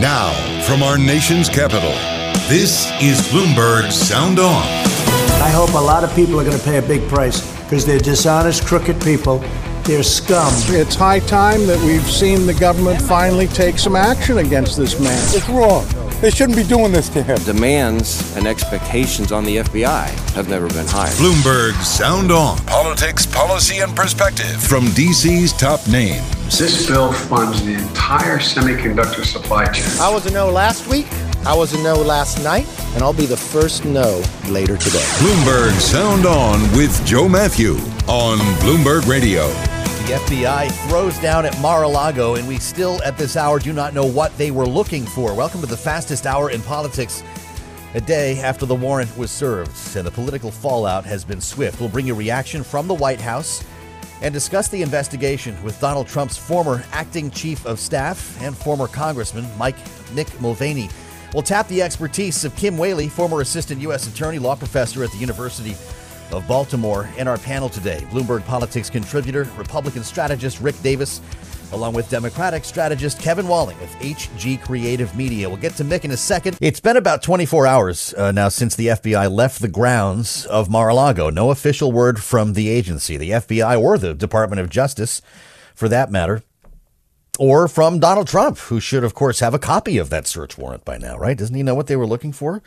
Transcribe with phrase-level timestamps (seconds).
[0.00, 0.32] Now,
[0.62, 1.90] from our nation's capital,
[2.48, 4.62] this is Bloomberg Sound On.
[5.42, 7.98] I hope a lot of people are going to pay a big price because they're
[7.98, 9.44] dishonest, crooked people.
[9.84, 10.50] They're scum.
[10.68, 15.18] It's high time that we've seen the government finally take some action against this man.
[15.36, 15.86] It's wrong.
[16.22, 17.36] They shouldn't be doing this to him.
[17.44, 21.12] Demands and expectations on the FBI have never been higher.
[21.12, 22.56] Bloomberg Sound On.
[22.64, 26.39] Politics, policy, and perspective from DC's top names.
[26.58, 29.86] This bill funds the entire semiconductor supply chain.
[29.98, 31.06] I was a no last week.
[31.46, 35.02] I was a no last night, and I'll be the first no later today.
[35.20, 37.76] Bloomberg Sound On with Joe Matthew
[38.08, 39.46] on Bloomberg Radio.
[39.48, 43.72] The FBI throws down at Mar a Lago, and we still, at this hour, do
[43.72, 45.34] not know what they were looking for.
[45.34, 47.22] Welcome to the fastest hour in politics.
[47.94, 51.80] A day after the warrant was served, and the political fallout has been swift.
[51.80, 53.64] We'll bring you reaction from the White House
[54.22, 59.46] and discuss the investigation with Donald Trump's former acting chief of staff and former Congressman
[59.56, 59.78] Mike
[60.14, 60.88] Mick Mulvaney.
[61.32, 64.08] We'll tap the expertise of Kim Wehle, former assistant U.S.
[64.08, 65.76] attorney, law professor at the University
[66.32, 68.04] of Baltimore in our panel today.
[68.10, 71.20] Bloomberg Politics contributor, Republican strategist Rick Davis,
[71.72, 75.48] along with Democratic strategist Kevin Walling of HG Creative Media.
[75.48, 76.58] We'll get to Mick in a second.
[76.60, 80.88] It's been about 24 hours uh, now since the FBI left the grounds of Mar
[80.88, 81.30] a Lago.
[81.30, 85.22] No official word from the agency, the FBI, or the Department of Justice,
[85.74, 86.42] for that matter.
[87.38, 90.84] Or from Donald Trump, who should, of course, have a copy of that search warrant
[90.84, 91.38] by now, right?
[91.38, 92.62] Doesn't he know what they were looking for?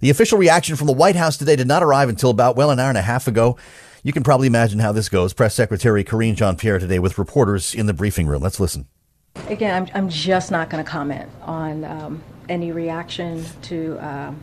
[0.00, 2.80] The official reaction from the White House today did not arrive until about, well, an
[2.80, 3.56] hour and a half ago.
[4.04, 5.32] You can probably imagine how this goes.
[5.32, 8.42] Press Secretary Karine Jean Pierre today with reporters in the briefing room.
[8.42, 8.88] Let's listen.
[9.46, 13.98] Again, I'm, I'm just not going to comment on um, any reaction to.
[13.98, 14.42] Um,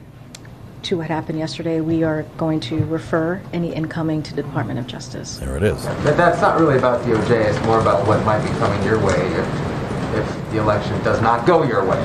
[0.83, 4.87] to what happened yesterday, we are going to refer any incoming to the Department of
[4.87, 5.37] Justice.
[5.37, 5.85] There it is.
[5.85, 7.53] But that's not really about the DOJ.
[7.53, 11.45] It's more about what might be coming your way if, if the election does not
[11.45, 12.01] go your way.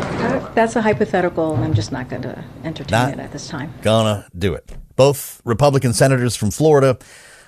[0.56, 3.72] That's a hypothetical, and I'm just not going to entertain Not it at this time.
[3.82, 4.69] Gonna do it.
[4.97, 6.98] Both Republican senators from Florida,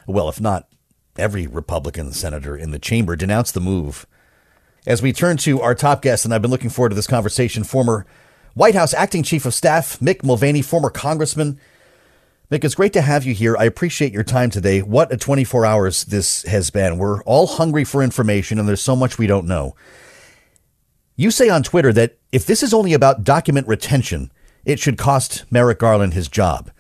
[0.06, 0.69] well, if not
[1.17, 4.06] every Republican senator in the chamber, denounced the move.
[4.87, 7.65] As we turn to our top guest, and I've been looking forward to this conversation,
[7.65, 8.06] former
[8.55, 11.61] White House acting chief of staff, Mick Mulvaney, former congressman.
[12.50, 13.56] Mick, it's great to have you here.
[13.56, 14.81] I appreciate your time today.
[14.81, 16.99] What a 24 hours this has been.
[16.99, 19.75] We're all hungry for information, and there's so much we don't know.
[21.16, 24.31] You say on Twitter that if this is only about document retention,
[24.65, 26.71] it should cost Merrick Garland his job.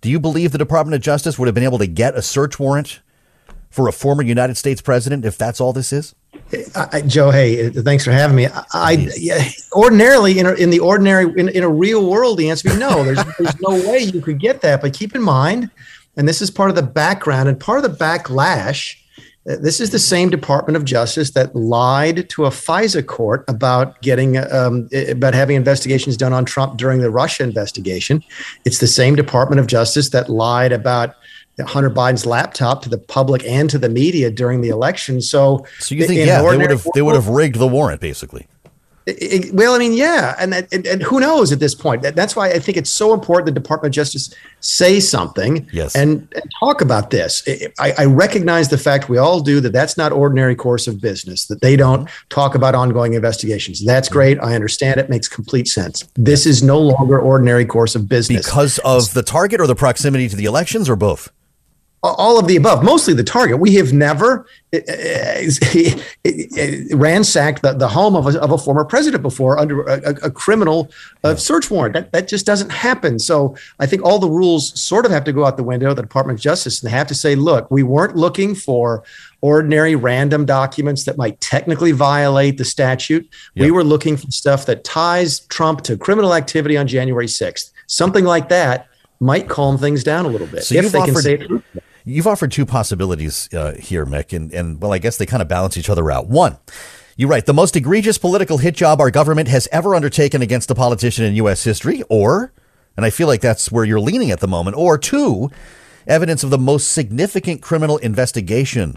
[0.00, 2.58] Do you believe the Department of Justice would have been able to get a search
[2.58, 3.00] warrant
[3.70, 6.14] for a former United States president if that's all this is?
[6.74, 8.46] I, Joe, hey, uh, thanks for having me.
[8.46, 12.48] I, I yeah, ordinarily in, a, in the ordinary in, in a real world, the
[12.48, 13.02] answer would be no.
[13.12, 14.80] There's there's no way you could get that.
[14.80, 15.70] But keep in mind,
[16.16, 18.97] and this is part of the background and part of the backlash.
[19.48, 24.36] This is the same Department of Justice that lied to a FISA court about getting
[24.36, 28.22] um, about having investigations done on Trump during the Russia investigation.
[28.66, 31.14] It's the same Department of Justice that lied about
[31.66, 35.22] Hunter Biden's laptop to the public and to the media during the election.
[35.22, 38.46] So, So you think, yeah, they would have they would have rigged the warrant, basically.
[39.08, 42.02] It- it- well, I mean, yeah, and, and and who knows at this point?
[42.02, 45.94] That, that's why I think it's so important the Department of Justice say something Yes.
[45.94, 47.42] and, and talk about this.
[47.48, 49.72] I, I I recognize the fact we all do that.
[49.72, 51.46] That's not ordinary course of business.
[51.46, 53.84] That they don't talk about ongoing investigations.
[53.84, 54.38] That's great.
[54.40, 55.00] I understand.
[55.00, 56.04] It makes complete sense.
[56.14, 60.28] This is no longer ordinary course of business Because of the target or the proximity
[60.28, 61.30] to the elections or both?
[62.02, 63.58] All of the above, mostly the target.
[63.58, 69.22] We have never uh, uh, ransacked the, the home of a, of a former president
[69.22, 70.90] before under a, a- criminal
[71.24, 71.94] uh, search warrant.
[71.94, 73.18] That, that just doesn't happen.
[73.18, 76.02] So I think all the rules sort of have to go out the window, the
[76.02, 79.02] Department of Justice, and they have to say, look, we weren't looking for
[79.40, 83.28] ordinary random documents that might technically violate the statute.
[83.56, 87.72] We were looking for stuff that ties Trump to criminal activity on January 6th.
[87.86, 88.88] Something like that
[89.20, 91.50] might calm things down a little bit So if they can say it.
[92.08, 95.48] You've offered two possibilities uh, here, Mick, and, and well, I guess they kind of
[95.48, 96.26] balance each other out.
[96.26, 96.56] One,
[97.18, 100.74] you write the most egregious political hit job our government has ever undertaken against a
[100.74, 101.64] politician in U.S.
[101.64, 102.54] history, or,
[102.96, 105.50] and I feel like that's where you're leaning at the moment, or two,
[106.06, 108.96] evidence of the most significant criminal investigation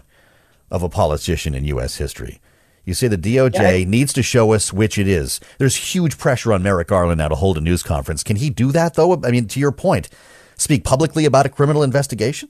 [0.70, 1.96] of a politician in U.S.
[1.96, 2.40] history.
[2.86, 3.84] You say the DOJ yeah.
[3.84, 5.38] needs to show us which it is.
[5.58, 8.24] There's huge pressure on Merrick Garland now to hold a news conference.
[8.24, 9.20] Can he do that, though?
[9.22, 10.08] I mean, to your point,
[10.56, 12.48] speak publicly about a criminal investigation?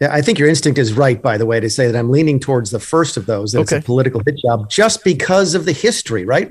[0.00, 2.38] Yeah, I think your instinct is right, by the way, to say that I'm leaning
[2.38, 3.76] towards the first of those, that okay.
[3.76, 6.46] it's a political hit job, just because of the history, right?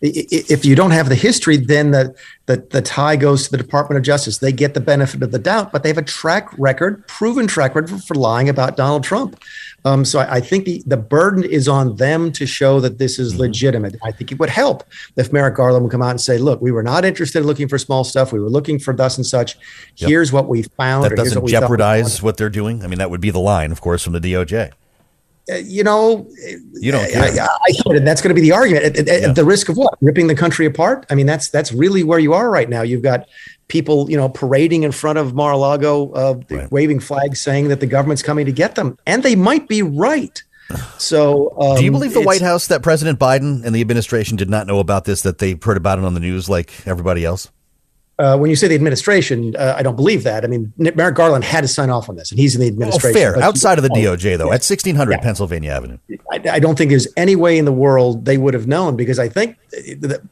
[0.00, 2.14] If you don't have the history, then the,
[2.46, 4.38] the, the tie goes to the Department of Justice.
[4.38, 7.74] They get the benefit of the doubt, but they have a track record, proven track
[7.74, 9.42] record for, for lying about Donald Trump.
[9.86, 13.20] Um, so I, I, think the, the burden is on them to show that this
[13.20, 13.42] is mm-hmm.
[13.42, 13.94] legitimate.
[14.02, 14.82] I think it would help
[15.14, 17.68] if Merrick Garland would come out and say, look, we were not interested in looking
[17.68, 18.32] for small stuff.
[18.32, 19.56] We were looking for thus and such.
[19.98, 20.10] Yep.
[20.10, 21.04] Here's what we found.
[21.04, 22.82] That doesn't what jeopardize what they're doing.
[22.82, 24.72] I mean, that would be the line, of course, from the DOJ.
[25.48, 26.28] Uh, you know,
[26.72, 27.22] you don't care.
[27.22, 28.84] I, I, and that's going to be the argument.
[28.86, 29.28] At, at, yeah.
[29.28, 29.96] at, the risk of what?
[30.00, 31.06] Ripping the country apart?
[31.08, 32.82] I mean, that's that's really where you are right now.
[32.82, 33.28] You've got
[33.68, 36.70] people, you know, parading in front of Mar-a-Lago, uh, right.
[36.70, 40.42] waving flags, saying that the government's coming to get them, and they might be right.
[40.98, 44.50] So, um, do you believe the White House that President Biden and the administration did
[44.50, 45.22] not know about this?
[45.22, 47.50] That they heard about it on the news like everybody else?
[48.18, 50.42] Uh, when you say the administration, uh, I don't believe that.
[50.42, 53.10] I mean, Merrick Garland had to sign off on this, and he's in the administration.
[53.10, 53.42] Oh, fair.
[53.42, 54.54] Outside of the DOJ, though, yeah.
[54.54, 55.18] at 1600 yeah.
[55.18, 55.98] Pennsylvania Avenue.
[56.32, 59.18] I, I, don't think there's any way in the world they would have known because
[59.18, 59.58] I think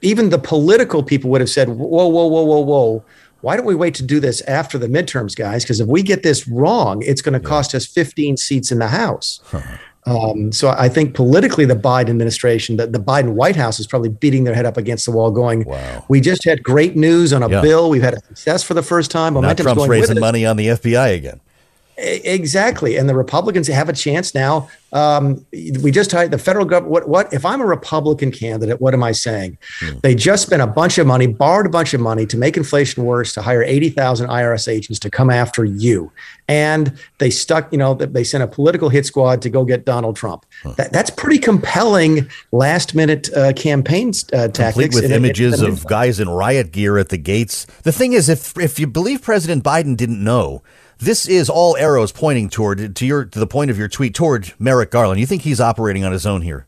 [0.01, 3.05] even the political people would have said, whoa, whoa, whoa, whoa, whoa
[3.44, 5.64] why don't we wait to do this after the midterms, guys?
[5.64, 7.50] Because if we get this wrong, it's going to yeah.
[7.50, 9.41] cost us 15 seats in the House.
[9.44, 9.61] Huh.
[10.06, 14.08] Um, so I think politically, the Biden administration, the, the Biden White House is probably
[14.08, 16.05] beating their head up against the wall, going, wow.
[16.08, 17.61] "We just had great news on a yeah.
[17.61, 17.88] bill.
[17.88, 19.35] We've had a success for the first time.
[19.35, 21.41] Now Trump's raising money on the FBI again."
[21.96, 24.69] Exactly, and the Republicans have a chance now.
[24.93, 26.91] Um, we just hired the federal government.
[26.91, 28.81] What, what if I'm a Republican candidate?
[28.81, 29.58] What am I saying?
[29.79, 29.99] Hmm.
[30.02, 33.05] They just spent a bunch of money, borrowed a bunch of money to make inflation
[33.05, 36.11] worse, to hire eighty thousand IRS agents to come after you,
[36.49, 37.70] and they stuck.
[37.70, 40.44] You know, they sent a political hit squad to go get Donald Trump.
[40.64, 40.75] Huh.
[40.76, 44.75] That, that's pretty compelling last minute uh, campaign uh, tactics.
[44.75, 47.67] Complete with images of guys in riot gear at the gates.
[47.85, 50.62] The thing is, if if you believe President Biden didn't know
[50.99, 54.52] this is all arrows pointing toward to your to the point of your tweet toward
[54.58, 55.20] Merrick Garland.
[55.20, 56.67] You think he's operating on his own here?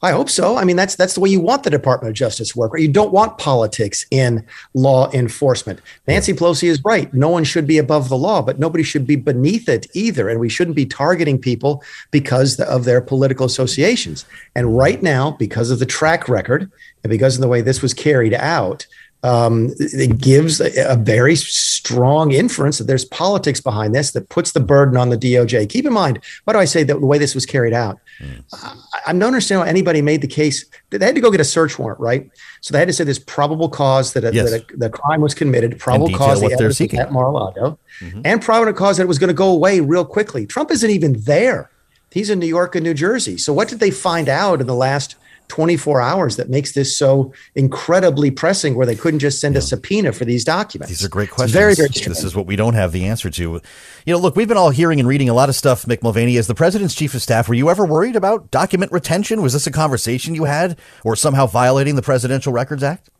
[0.00, 0.56] I hope so.
[0.56, 2.72] I mean, that's that's the way you want the Department of Justice work.
[2.72, 2.82] Right?
[2.82, 5.80] You don't want politics in law enforcement.
[6.06, 7.12] Nancy Pelosi is right.
[7.12, 10.28] No one should be above the law, but nobody should be beneath it either.
[10.28, 14.24] And we shouldn't be targeting people because of their political associations.
[14.54, 16.70] And right now, because of the track record
[17.02, 18.86] and because of the way this was carried out,
[19.24, 24.52] um, it gives a, a, very strong inference that there's politics behind this that puts
[24.52, 25.68] the burden on the DOJ.
[25.68, 27.98] Keep in mind, why do I say that the way this was carried out?
[28.20, 28.44] Mm.
[28.52, 28.76] I,
[29.08, 30.64] I don't understand how anybody made the case.
[30.90, 32.30] that They had to go get a search warrant, right?
[32.60, 34.52] So they had to say there's probable cause that, a, yes.
[34.52, 38.20] that a, the crime was committed, probable cause the evidence at Mar-a-Lago, mm-hmm.
[38.24, 40.46] and probable cause that it was going to go away real quickly.
[40.46, 41.70] Trump isn't even there.
[42.12, 43.36] He's in New York and New Jersey.
[43.36, 45.16] So what did they find out in the last–
[45.48, 49.60] 24 hours that makes this so incredibly pressing where they couldn't just send yeah.
[49.60, 50.90] a subpoena for these documents?
[50.90, 51.50] These are great questions.
[51.50, 52.06] It's very, very strange.
[52.06, 53.42] This is what we don't have the answer to.
[53.42, 56.36] You know, look, we've been all hearing and reading a lot of stuff, Mick Mulvaney.
[56.36, 59.42] As the president's chief of staff, were you ever worried about document retention?
[59.42, 63.10] Was this a conversation you had or somehow violating the Presidential Records Act?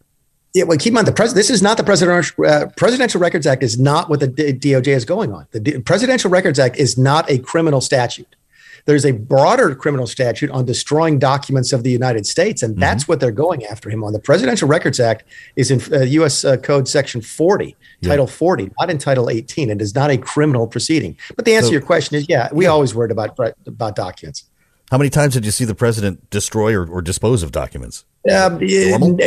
[0.54, 1.36] Yeah, well, keep in mind the president.
[1.36, 3.62] This is not the presidential uh, Presidential Records Act.
[3.62, 5.46] Is not what the D- DOJ is going on.
[5.50, 8.34] The D- Presidential Records Act is not a criminal statute.
[8.88, 12.80] There's a broader criminal statute on destroying documents of the United States, and mm-hmm.
[12.80, 14.14] that's what they're going after him on.
[14.14, 15.24] The Presidential Records Act
[15.56, 16.42] is in uh, U.S.
[16.42, 18.08] Uh, Code Section 40, yeah.
[18.08, 19.68] Title 40, not in Title 18.
[19.68, 21.18] It is not a criminal proceeding.
[21.36, 22.70] But the answer so, to your question is, yeah, we yeah.
[22.70, 24.47] always worried about about documents.
[24.90, 28.04] How many times did you see the president destroy or, or dispose of documents?
[28.30, 28.58] Um,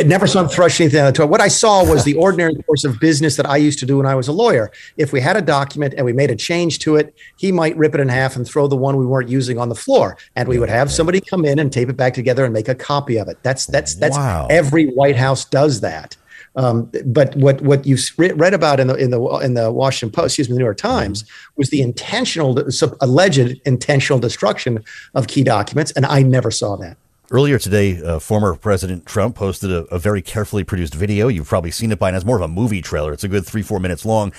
[0.06, 1.30] never saw him thrush anything on the toilet.
[1.30, 4.06] What I saw was the ordinary course of business that I used to do when
[4.06, 4.70] I was a lawyer.
[4.96, 7.94] If we had a document and we made a change to it, he might rip
[7.94, 10.58] it in half and throw the one we weren't using on the floor, and we
[10.58, 13.28] would have somebody come in and tape it back together and make a copy of
[13.28, 13.38] it.
[13.42, 14.46] That's that's that's wow.
[14.50, 16.16] every White House does that.
[16.54, 20.32] Um, but what what you read about in the in the in the Washington Post,
[20.32, 21.52] excuse me, the New York Times, mm-hmm.
[21.56, 22.58] was the intentional,
[23.00, 26.96] alleged intentional destruction of key documents, and I never saw that.
[27.30, 31.28] Earlier today, uh, former President Trump posted a, a, very carefully produced video.
[31.28, 32.18] You've probably seen it by now.
[32.18, 33.14] It's more of a movie trailer.
[33.14, 34.34] It's a good three, four minutes long.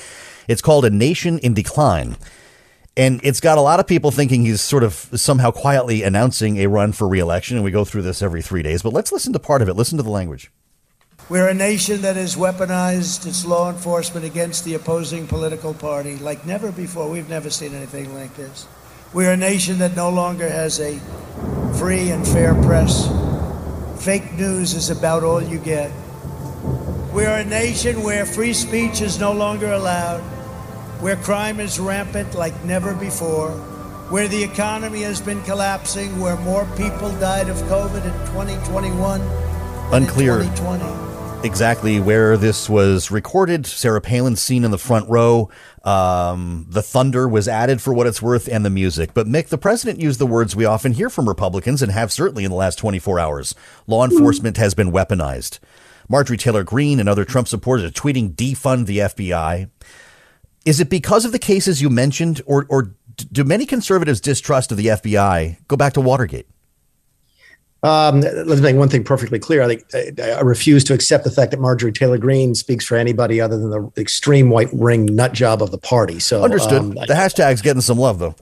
[0.47, 2.17] It's called A Nation in Decline.
[2.95, 6.67] And it's got a lot of people thinking he's sort of somehow quietly announcing a
[6.67, 7.57] run for reelection.
[7.57, 8.83] And we go through this every three days.
[8.83, 9.73] But let's listen to part of it.
[9.73, 10.51] Listen to the language.
[11.29, 16.45] We're a nation that has weaponized its law enforcement against the opposing political party like
[16.45, 17.09] never before.
[17.09, 18.67] We've never seen anything like this.
[19.13, 20.99] We're a nation that no longer has a
[21.79, 23.07] free and fair press.
[24.03, 25.91] Fake news is about all you get.
[27.13, 30.19] We're a nation where free speech is no longer allowed,
[30.99, 33.51] where crime is rampant like never before,
[34.09, 40.03] where the economy has been collapsing, where more people died of COVID in 2021 than
[40.03, 40.41] Unclear.
[40.41, 41.12] in 2020
[41.43, 43.65] exactly where this was recorded.
[43.65, 45.49] Sarah Palin's seen in the front row.
[45.83, 49.13] Um, the thunder was added for what it's worth and the music.
[49.13, 52.45] But Mick, the president used the words we often hear from Republicans and have certainly
[52.45, 53.55] in the last 24 hours.
[53.87, 55.59] Law enforcement has been weaponized.
[56.09, 59.69] Marjorie Taylor Greene and other Trump supporters are tweeting defund the FBI.
[60.65, 62.95] Is it because of the cases you mentioned, or, or
[63.31, 66.47] do many conservatives' distrust of the FBI go back to Watergate?
[67.83, 69.61] Um, let's make one thing perfectly clear.
[69.61, 72.95] I think I, I refuse to accept the fact that Marjorie Taylor Greene speaks for
[72.95, 76.19] anybody other than the extreme white ring nut job of the party.
[76.19, 76.81] So understood.
[76.81, 78.35] Um, the hashtag's getting some love though.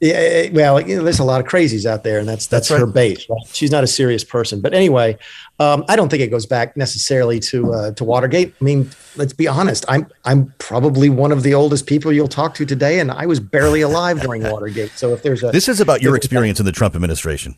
[0.00, 2.78] Yeah, well, you know, there's a lot of crazies out there, and that's that's, that's
[2.78, 2.94] her right.
[2.94, 3.26] base.
[3.26, 3.38] Right?
[3.46, 5.16] She's not a serious person, but anyway,
[5.60, 8.54] um, I don't think it goes back necessarily to uh, to Watergate.
[8.60, 9.86] I mean, let's be honest.
[9.88, 13.40] I'm I'm probably one of the oldest people you'll talk to today, and I was
[13.40, 14.90] barely alive during Watergate.
[14.90, 17.56] So if there's a this is about your experience in the Trump administration.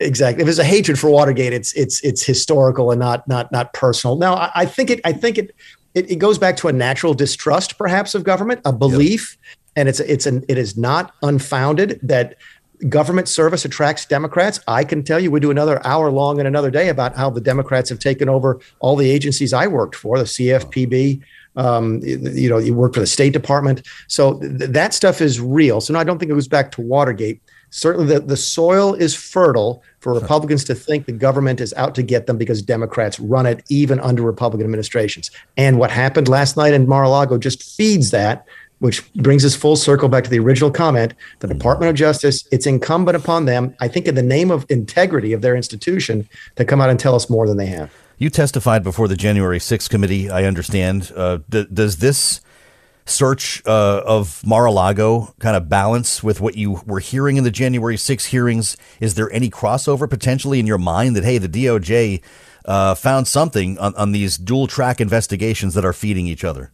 [0.00, 0.40] Exactly.
[0.42, 4.16] If there's a hatred for Watergate, it's it's it's historical and not not not personal.
[4.16, 5.54] Now, I, I think it I think it,
[5.94, 9.58] it, it goes back to a natural distrust, perhaps, of government, a belief, yep.
[9.76, 12.36] and it's it's an it is not unfounded that
[12.88, 14.58] government service attracts Democrats.
[14.66, 17.42] I can tell you, we do another hour long and another day about how the
[17.42, 21.20] Democrats have taken over all the agencies I worked for, the CFPB.
[21.56, 25.82] Um, you know, you work for the State Department, so th- that stuff is real.
[25.82, 29.14] So no, I don't think it goes back to Watergate certainly the, the soil is
[29.14, 33.46] fertile for Republicans to think the government is out to get them because Democrats run
[33.46, 35.30] it even under Republican administrations.
[35.56, 38.46] And what happened last night in Mar-a-Lago just feeds that,
[38.78, 41.14] which brings us full circle back to the original comment.
[41.40, 45.32] The Department of Justice, it's incumbent upon them, I think in the name of integrity
[45.32, 47.92] of their institution, to come out and tell us more than they have.
[48.16, 51.10] You testified before the January 6th committee, I understand.
[51.14, 52.40] Uh, d- does this
[53.10, 57.96] search uh, of Mar-a-Lago kind of balance with what you were hearing in the January
[57.96, 58.76] 6 hearings?
[59.00, 62.22] Is there any crossover potentially in your mind that, hey, the DOJ
[62.64, 66.72] uh, found something on, on these dual track investigations that are feeding each other?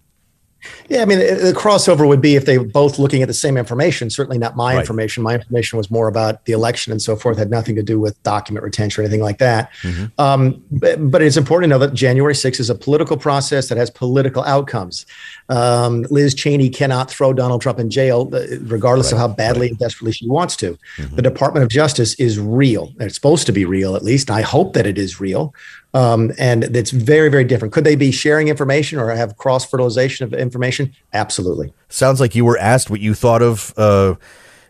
[0.89, 3.57] Yeah, I mean, the, crossover would be if they were both looking at the same
[3.57, 4.09] information.
[4.11, 4.81] Certainly not my right.
[4.81, 5.23] information.
[5.23, 8.21] My information was more about the election and so forth, had nothing to do with
[8.23, 9.73] document retention or anything like that.
[9.83, 10.21] Mm-hmm.
[10.21, 13.79] Um, but, but, it's important to know that January 6th is a political process that
[13.79, 15.07] has political outcomes.
[15.49, 19.19] Um, Liz Cheney cannot throw Donald Trump in jail, uh, regardless right.
[19.19, 19.71] of how badly right.
[19.71, 20.79] and desperately she wants to.
[20.97, 21.17] Mm-hmm.
[21.17, 22.93] The Department of Justice is real.
[22.99, 24.31] It's supposed to be real, at least.
[24.31, 25.55] I hope that it is real.
[25.95, 27.73] Um, and it's very, very different.
[27.73, 30.93] Could they be sharing information or have cross fertilization of information?
[31.13, 31.73] Absolutely.
[31.89, 34.15] Sounds like you were asked what you thought of uh,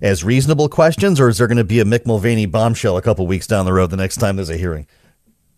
[0.00, 3.26] as reasonable questions, or is there going to be a Mick Mulvaney bombshell a couple
[3.26, 4.86] weeks down the road the next time there's a hearing?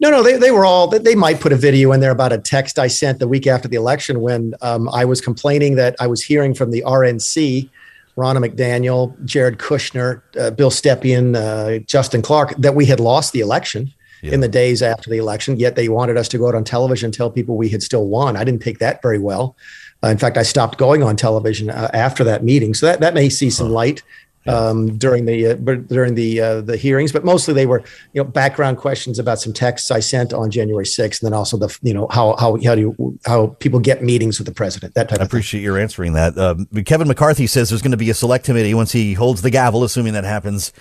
[0.00, 2.38] No, no, they, they were all, they might put a video in there about a
[2.38, 6.07] text I sent the week after the election when um, I was complaining that I
[6.07, 7.69] was hearing from the RNC,
[8.17, 13.40] Ronna McDaniel, Jared Kushner, uh, Bill Stepien, uh, Justin Clark, that we had lost the
[13.40, 14.33] election yeah.
[14.33, 15.59] in the days after the election.
[15.59, 18.07] Yet they wanted us to go out on television and tell people we had still
[18.07, 18.37] won.
[18.37, 19.57] I didn't take that very well.
[20.02, 22.73] Uh, in fact, I stopped going on television uh, after that meeting.
[22.73, 24.02] So that, that may see some light
[24.49, 28.25] um, during the uh, during the uh, the hearings, but mostly they were you know
[28.25, 31.95] background questions about some texts I sent on January 6th, and then also the you
[31.95, 34.95] know how how how do you, how people get meetings with the president.
[34.95, 35.21] That type.
[35.21, 36.37] I appreciate your answering that.
[36.37, 39.50] Uh, Kevin McCarthy says there's going to be a select committee once he holds the
[39.50, 40.73] gavel, assuming that happens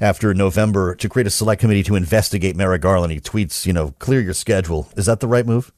[0.00, 3.12] after November, to create a select committee to investigate Merrick Garland.
[3.12, 4.88] He tweets, you know, clear your schedule.
[4.96, 5.72] Is that the right move?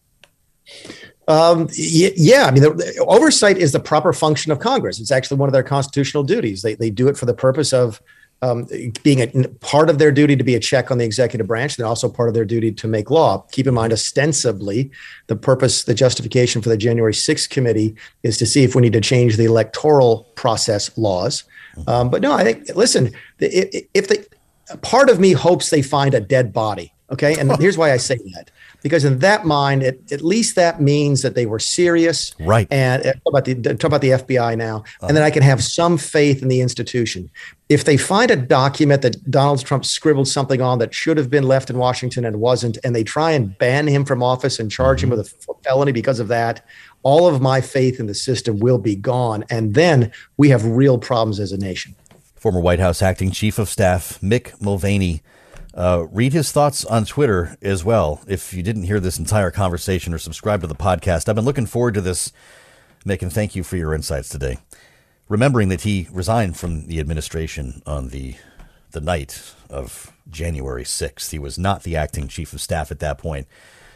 [1.29, 5.01] Um, yeah, I mean, the, the oversight is the proper function of Congress.
[5.01, 6.63] It's actually one of their constitutional duties.
[6.63, 8.01] They, they do it for the purpose of
[8.43, 8.69] um,
[9.03, 11.87] being a part of their duty to be a check on the executive branch, and
[11.87, 13.45] also part of their duty to make law.
[13.51, 14.91] Keep in mind, ostensibly,
[15.27, 18.93] the purpose, the justification for the January 6th committee is to see if we need
[18.93, 21.45] to change the electoral process laws.
[21.87, 24.25] Um, but no, I think, listen, if, if they,
[24.83, 26.93] part of me hopes they find a dead body.
[27.11, 27.39] Okay.
[27.39, 28.51] And here's why I say that
[28.87, 32.35] because in that mind, it, at least that means that they were serious.
[32.39, 32.69] Right.
[32.71, 35.09] And uh, talk about the talk about the FBI now, uh-huh.
[35.09, 37.29] and then I can have some faith in the institution.
[37.69, 41.43] If they find a document that Donald Trump scribbled something on that should have been
[41.43, 45.01] left in Washington and wasn't, and they try and ban him from office and charge
[45.01, 45.13] mm-hmm.
[45.13, 46.65] him with a felony because of that,
[47.03, 50.97] all of my faith in the system will be gone, and then we have real
[50.97, 51.97] problems as a nation.
[52.37, 55.23] Former White House acting chief of staff Mick Mulvaney
[55.77, 58.21] uh, read his thoughts on Twitter as well.
[58.27, 61.67] If you didn't hear this entire conversation or subscribe to the podcast, I've been looking
[61.67, 62.33] forward to this.
[63.05, 64.59] And thank you for your insights today.
[65.29, 68.35] Remembering that he resigned from the administration on the
[68.93, 71.31] the night of January 6th.
[71.31, 73.47] He was not the acting chief of staff at that point.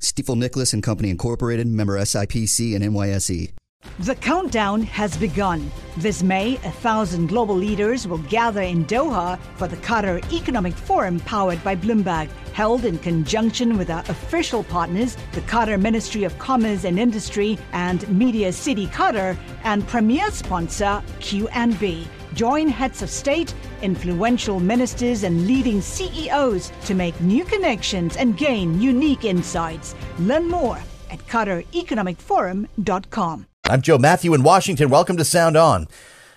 [0.00, 3.52] Stifel Nicolaus and Company Incorporated, member SIPC and NYSE.
[4.00, 5.70] The countdown has begun.
[5.98, 11.20] This May, a thousand global leaders will gather in Doha for the Qatar Economic Forum
[11.20, 16.84] powered by Bloomberg, held in conjunction with our official partners, the Qatar Ministry of Commerce
[16.84, 22.06] and Industry and Media City Qatar, and premier sponsor QNB.
[22.34, 28.80] Join heads of state, influential ministers, and leading CEOs to make new connections and gain
[28.80, 29.94] unique insights.
[30.18, 30.78] Learn more
[31.10, 33.46] at QatarEconomicForum.com.
[33.70, 34.90] I'm Joe Matthew in Washington.
[34.90, 35.86] Welcome to Sound On.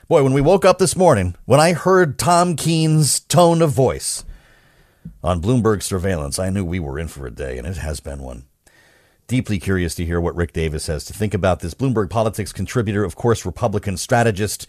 [0.07, 4.23] Boy, when we woke up this morning, when I heard Tom Keene's tone of voice
[5.23, 8.19] on Bloomberg surveillance, I knew we were in for a day, and it has been
[8.19, 8.45] one.
[9.25, 11.73] Deeply curious to hear what Rick Davis has to think about this.
[11.73, 14.67] Bloomberg Politics contributor, of course, Republican strategist.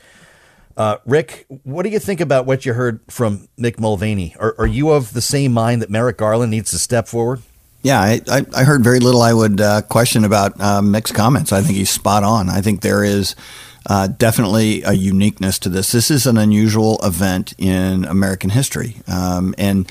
[0.79, 4.37] Uh, Rick, what do you think about what you heard from Mick Mulvaney?
[4.39, 7.43] Are, are you of the same mind that Merrick Garland needs to step forward?
[7.83, 11.53] Yeah, I, I, I heard very little I would uh, question about uh, Mick's comments.
[11.53, 12.49] I think he's spot on.
[12.49, 13.35] I think there is
[13.87, 15.91] uh, definitely a uniqueness to this.
[15.91, 18.97] This is an unusual event in American history.
[19.09, 19.91] Um, and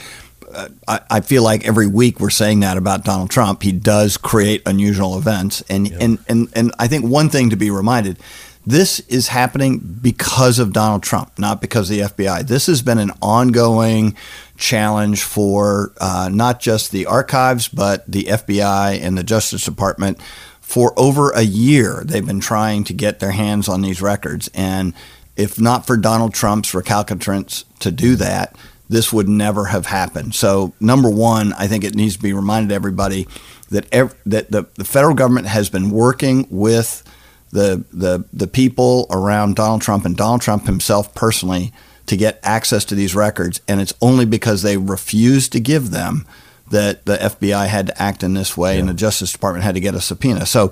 [0.54, 3.64] uh, I, I, feel like every week we're saying that about Donald Trump.
[3.64, 5.62] He does create unusual events.
[5.70, 5.98] And, yeah.
[6.00, 8.20] and, and, and I think one thing to be reminded
[8.68, 12.46] this is happening because of Donald Trump, not because of the FBI.
[12.46, 14.14] This has been an ongoing
[14.58, 20.22] challenge for uh, not just the archives, but the FBI and the Justice Department.
[20.60, 24.50] For over a year, they've been trying to get their hands on these records.
[24.54, 24.94] And
[25.38, 28.54] if not for Donald Trump's recalcitrance to do that,
[28.90, 30.36] this would never have happened.
[30.36, 33.30] So, number one, I think it needs to be reminded everybody
[33.70, 37.04] that ev- that the, the federal government has been working with
[37.52, 41.74] the the the people around Donald Trump and Donald Trump himself personally
[42.06, 46.26] to get access to these records, and it's only because they refused to give them
[46.70, 48.82] that the FBI had to act in this way, yeah.
[48.82, 50.46] and the Justice Department had to get a subpoena.
[50.46, 50.72] So.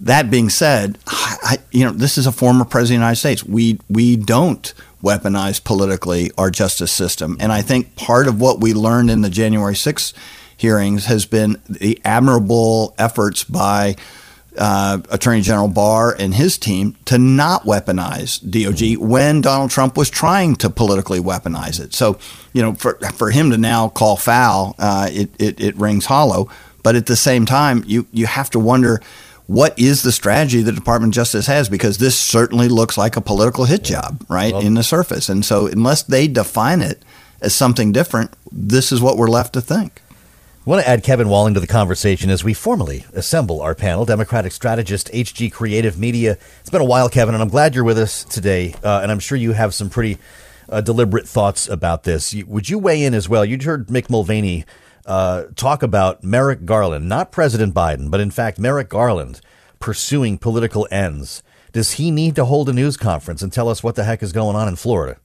[0.00, 3.44] That being said, I, you know this is a former president of the United States.
[3.44, 8.74] We we don't weaponize politically our justice system, and I think part of what we
[8.74, 10.12] learned in the January 6th
[10.56, 13.96] hearings has been the admirable efforts by
[14.58, 20.10] uh, Attorney General Barr and his team to not weaponize DOJ when Donald Trump was
[20.10, 21.94] trying to politically weaponize it.
[21.94, 22.18] So,
[22.52, 26.48] you know, for, for him to now call foul, uh, it, it, it rings hollow.
[26.82, 29.00] But at the same time, you, you have to wonder
[29.46, 33.20] what is the strategy the Department of Justice has because this certainly looks like a
[33.20, 35.28] political hit job, right, well, in the surface.
[35.28, 37.02] And so, unless they define it
[37.40, 40.00] as something different, this is what we're left to think.
[40.66, 44.06] I want to add Kevin Walling to the conversation as we formally assemble our panel.
[44.06, 46.38] Democratic strategist, HG Creative Media.
[46.60, 48.74] It's been a while, Kevin, and I'm glad you're with us today.
[48.82, 50.16] Uh, and I'm sure you have some pretty
[50.70, 52.34] uh, deliberate thoughts about this.
[52.46, 53.44] would you weigh in as well?
[53.44, 54.64] You heard Mick Mulvaney
[55.04, 59.42] uh, talk about Merrick Garland, not President Biden, but in fact Merrick Garland
[59.80, 61.42] pursuing political ends.
[61.72, 64.32] Does he need to hold a news conference and tell us what the heck is
[64.32, 65.20] going on in Florida?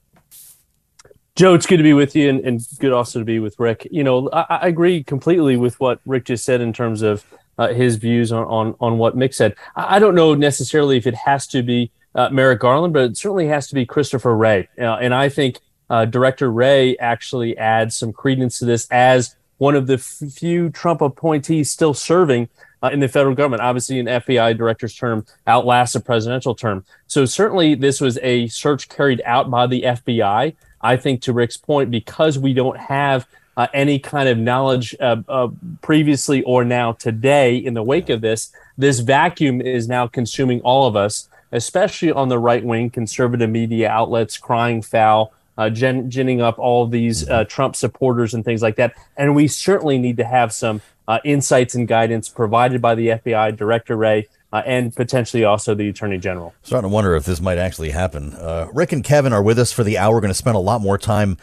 [1.40, 3.88] Joe, it's good to be with you and, and good also to be with Rick.
[3.90, 7.24] You know, I, I, agree completely with what Rick just said in terms of
[7.56, 9.54] uh, his views on, on, on what Mick said.
[9.74, 13.16] I, I, don't know necessarily if it has to be uh, Merrick Garland, but it
[13.16, 14.68] certainly has to be Christopher Wray.
[14.78, 19.74] Uh, and I think uh, Director Wray actually adds some credence to this as one
[19.74, 22.50] of the few Trump appointees still serving
[22.82, 23.62] uh, in the federal government.
[23.62, 26.84] Obviously, an FBI director's term outlasts a presidential term.
[27.06, 30.54] So certainly this was a search carried out by the FBI.
[30.80, 35.16] I think to Rick's point, because we don't have uh, any kind of knowledge uh,
[35.28, 35.48] uh,
[35.82, 40.86] previously or now today in the wake of this, this vacuum is now consuming all
[40.86, 46.58] of us, especially on the right wing conservative media outlets crying foul, uh, ginning up
[46.58, 48.94] all these uh, Trump supporters and things like that.
[49.16, 53.56] And we certainly need to have some uh, insights and guidance provided by the FBI
[53.56, 54.28] Director Wray.
[54.52, 56.52] Uh, and potentially also the Attorney General.
[56.62, 58.34] Starting to wonder if this might actually happen.
[58.34, 60.14] Uh, Rick and Kevin are with us for the hour.
[60.14, 61.36] We're going to spend a lot more time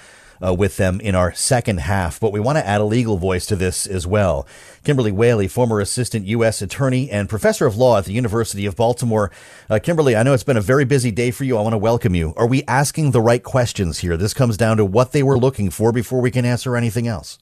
[0.46, 3.46] uh, with them in our second half, but we want to add a legal voice
[3.48, 4.48] to this as well.
[4.84, 6.62] Kimberly Wehle, former assistant U.S.
[6.62, 9.32] attorney and professor of law at the University of Baltimore.
[9.70, 11.58] Uh, Kimberly, I know it's been a very busy day for you.
[11.58, 12.34] I want to welcome you.
[12.38, 14.18] Are we asking the right questions here?
[14.18, 17.40] This comes down to what they were looking for before we can answer anything else.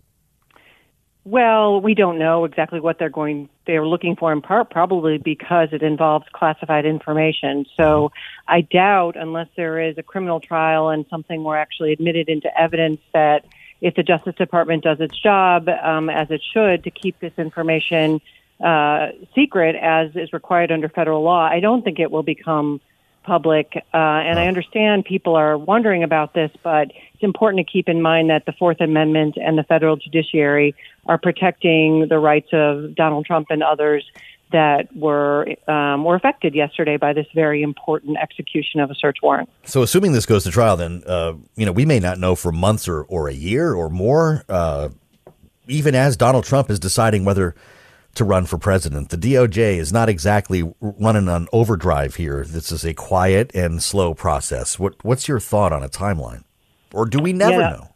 [1.26, 5.70] Well, we don't know exactly what they're going they're looking for in part probably because
[5.72, 7.66] it involves classified information.
[7.76, 8.12] So
[8.48, 13.02] I doubt unless there is a criminal trial and something were actually admitted into evidence
[13.14, 13.44] that
[13.82, 18.22] if the Justice Department does its job um, as it should to keep this information
[18.64, 22.82] uh, secret as is required under federal law, I don't think it will become
[23.26, 23.74] public.
[23.94, 28.02] Uh, and I understand people are wondering about this, but it's important to keep in
[28.02, 33.26] mind that the Fourth Amendment and the federal judiciary are protecting the rights of Donald
[33.26, 34.04] Trump and others
[34.52, 39.50] that were um, were affected yesterday by this very important execution of a search warrant.
[39.64, 42.52] So, assuming this goes to trial, then uh, you know we may not know for
[42.52, 44.90] months or, or a year or more, uh,
[45.68, 47.56] even as Donald Trump is deciding whether
[48.16, 49.10] to run for president.
[49.10, 52.44] The DOJ is not exactly running on overdrive here.
[52.46, 54.80] This is a quiet and slow process.
[54.80, 56.44] What, what's your thought on a timeline?
[56.94, 57.70] Or do we never yeah.
[57.70, 57.90] know?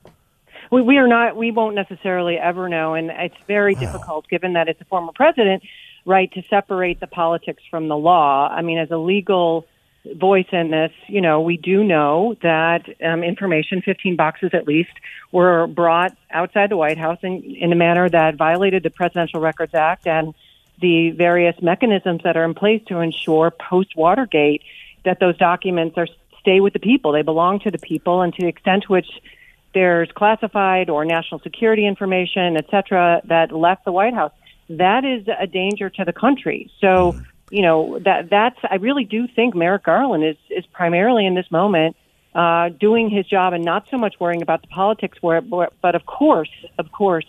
[0.71, 2.93] We, we are not, we won't necessarily ever know.
[2.93, 3.79] And it's very wow.
[3.79, 5.63] difficult given that it's a former president,
[6.05, 8.49] right, to separate the politics from the law.
[8.49, 9.65] I mean, as a legal
[10.15, 14.91] voice in this, you know, we do know that um, information, 15 boxes at least,
[15.31, 19.73] were brought outside the White House in, in a manner that violated the Presidential Records
[19.73, 20.33] Act and
[20.81, 24.63] the various mechanisms that are in place to ensure post Watergate
[25.03, 26.07] that those documents are
[26.39, 27.11] stay with the people.
[27.11, 29.07] They belong to the people, and to the extent to which
[29.73, 34.31] there's classified or national security information, et cetera, that left the White House,
[34.69, 36.71] that is a danger to the country.
[36.79, 37.19] So
[37.51, 41.49] you know that that's I really do think Merrick Garland is is primarily in this
[41.51, 41.95] moment
[42.35, 45.17] uh, doing his job and not so much worrying about the politics.
[45.21, 47.25] Where, but of course, of course,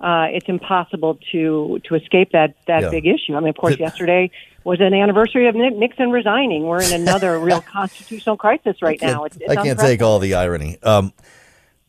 [0.00, 2.90] uh, it's impossible to to escape that that yeah.
[2.90, 3.34] big issue.
[3.36, 4.30] I mean, of course, yesterday
[4.64, 6.64] was an anniversary of Nixon resigning.
[6.64, 9.24] We're in another real constitutional crisis right now.
[9.24, 10.78] It's, it's I can't take all the irony.
[10.82, 11.12] Um,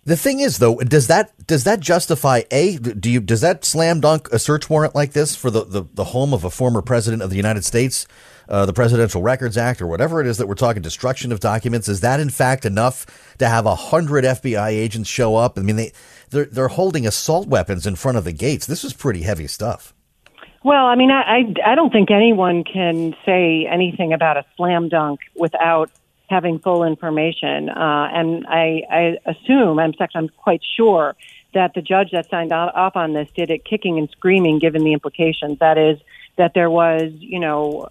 [0.03, 2.77] the thing is, though, does that does that justify a?
[2.77, 6.05] Do you does that slam dunk a search warrant like this for the the, the
[6.05, 8.07] home of a former president of the United States,
[8.49, 11.87] uh, the Presidential Records Act, or whatever it is that we're talking, destruction of documents?
[11.87, 13.05] Is that in fact enough
[13.37, 15.59] to have a hundred FBI agents show up?
[15.59, 15.91] I mean, they
[16.31, 18.65] they're they're holding assault weapons in front of the gates.
[18.65, 19.93] This is pretty heavy stuff.
[20.63, 24.89] Well, I mean, I, I, I don't think anyone can say anything about a slam
[24.89, 25.89] dunk without
[26.31, 27.69] having full information.
[27.69, 31.15] Uh, and I, I assume, I'm, I'm quite sure,
[31.53, 34.93] that the judge that signed off on this did it kicking and screaming given the
[34.93, 35.59] implications.
[35.59, 35.99] That is,
[36.37, 37.87] that there was, you know,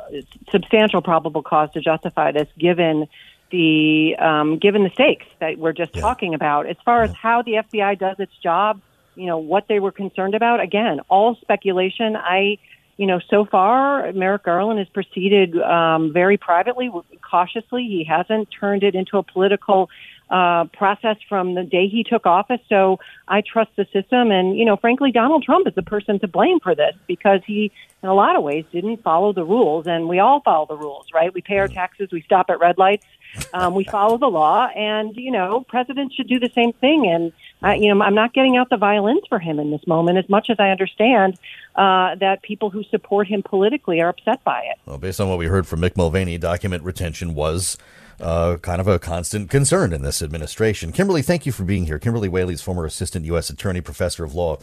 [0.50, 3.07] substantial probable cause to justify this given
[3.50, 6.00] the um, given the stakes that we're just yeah.
[6.00, 6.66] talking about.
[6.66, 8.81] As far as how the FBI does its job,
[9.14, 12.16] you know, what they were concerned about, again, all speculation.
[12.16, 12.59] I
[13.00, 16.90] you know, so far, Merrick Garland has proceeded um, very privately,
[17.22, 17.84] cautiously.
[17.84, 19.88] He hasn't turned it into a political
[20.28, 22.60] uh, process from the day he took office.
[22.68, 24.30] So I trust the system.
[24.30, 27.72] And, you know, frankly, Donald Trump is the person to blame for this because he,
[28.02, 29.86] in a lot of ways, didn't follow the rules.
[29.86, 31.32] And we all follow the rules, right?
[31.32, 33.06] We pay our taxes, we stop at red lights,
[33.54, 34.66] um, we follow the law.
[34.76, 37.10] And, you know, presidents should do the same thing.
[37.10, 37.32] And,
[37.62, 40.29] uh, you know, I'm not getting out the violins for him in this moment as
[40.29, 41.38] much as I understand
[41.75, 44.79] uh, that people who support him politically are upset by it.
[44.87, 47.77] Well, based on what we heard from Mick Mulvaney, document retention was
[48.20, 50.92] uh, kind of a constant concern in this administration.
[50.92, 51.99] Kimberly, thank you for being here.
[51.99, 53.51] Kimberly Wehle's former assistant U.S.
[53.51, 54.59] attorney, professor of law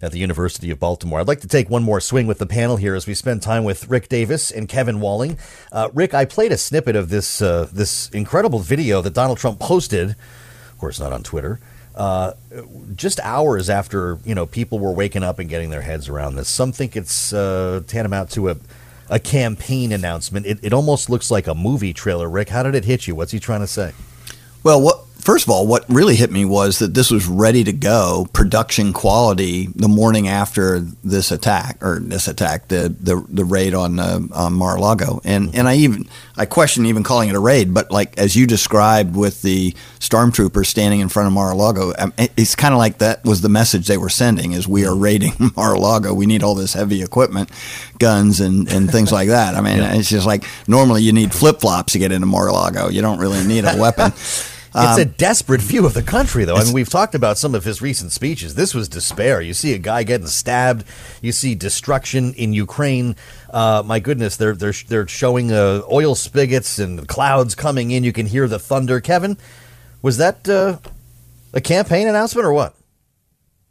[0.00, 1.20] at the University of Baltimore.
[1.20, 3.64] I'd like to take one more swing with the panel here as we spend time
[3.64, 5.38] with Rick Davis and Kevin Walling.
[5.72, 9.58] Uh, Rick, I played a snippet of this uh, this incredible video that Donald Trump
[9.58, 11.58] posted, of course not on Twitter,
[11.98, 12.32] uh,
[12.94, 16.48] just hours after you know people were waking up and getting their heads around this.
[16.48, 18.56] Some think it's uh, tantamount to a
[19.10, 20.46] a campaign announcement.
[20.46, 22.28] It, it almost looks like a movie trailer.
[22.28, 23.14] Rick, how did it hit you?
[23.14, 23.92] What's he trying to say?
[24.62, 27.72] Well, what first of all, what really hit me was that this was ready to
[27.72, 33.74] go, production quality, the morning after this attack or this attack, the the, the raid
[33.74, 37.74] on, uh, on Mar-a-Lago, and and I even I question even calling it a raid,
[37.74, 42.54] but like as you described with the stormtroopers standing in front of Mar-a-Lago, um, it's
[42.54, 46.14] kind of like that was the message they were sending: is we are raiding Mar-a-Lago,
[46.14, 47.50] we need all this heavy equipment,
[47.98, 49.54] guns and and things like that.
[49.54, 49.94] I mean, yeah.
[49.94, 53.44] it's just like normally you need flip flops to get into Mar-a-Lago, you don't really
[53.46, 54.12] need a weapon.
[54.74, 56.56] It's a desperate view of the country, though.
[56.56, 58.54] I mean, we've talked about some of his recent speeches.
[58.54, 59.40] This was despair.
[59.40, 60.84] You see a guy getting stabbed.
[61.22, 63.16] You see destruction in Ukraine.
[63.50, 68.04] Uh, my goodness, they're they're they're showing uh, oil spigots and clouds coming in.
[68.04, 69.00] You can hear the thunder.
[69.00, 69.38] Kevin,
[70.02, 70.78] was that uh,
[71.54, 72.74] a campaign announcement or what?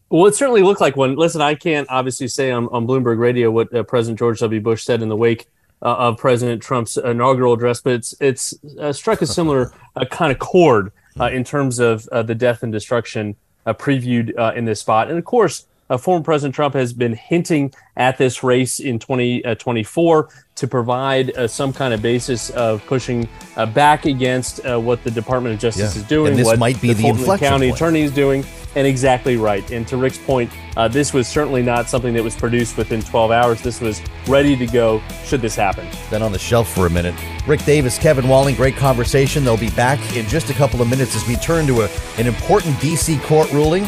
[0.10, 1.15] Well, it certainly looked like one.
[1.15, 4.62] Listen, I can't obviously say on, on Bloomberg Radio what uh, President George W.
[4.62, 5.47] Bush said in the wake
[5.81, 10.31] uh, of President Trump's inaugural address, but it's it's uh, struck a similar uh, kind
[10.31, 13.35] of chord uh, in terms of uh, the death and destruction
[13.65, 15.09] previewed in this spot.
[15.09, 20.26] And of course, Uh, former President Trump has been hinting at this race in 2024
[20.26, 23.28] uh, to provide uh, some kind of basis of pushing
[23.73, 26.02] back against what the Department of Justice Yeah.
[26.02, 27.78] is doing, And this what might be the inflection County point.
[27.78, 28.45] Attorney is doing,
[28.76, 29.69] and exactly right.
[29.71, 33.32] And to Rick's point, uh, this was certainly not something that was produced within 12
[33.32, 33.62] hours.
[33.62, 35.88] This was ready to go should this happen.
[36.10, 37.15] Been on the shelf for a minute.
[37.47, 39.43] Rick Davis, Kevin Walling, great conversation.
[39.43, 42.28] They'll be back in just a couple of minutes as we turn to a, an
[42.28, 43.17] important D.C.
[43.19, 43.88] court ruling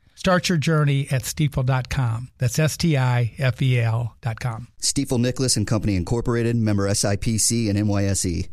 [0.21, 2.29] Start your journey at stifel.com.
[2.37, 4.67] That's S T I F E L.com.
[4.79, 8.47] Stifel Nicolaus and Company Incorporated, member SIPC and NYSE.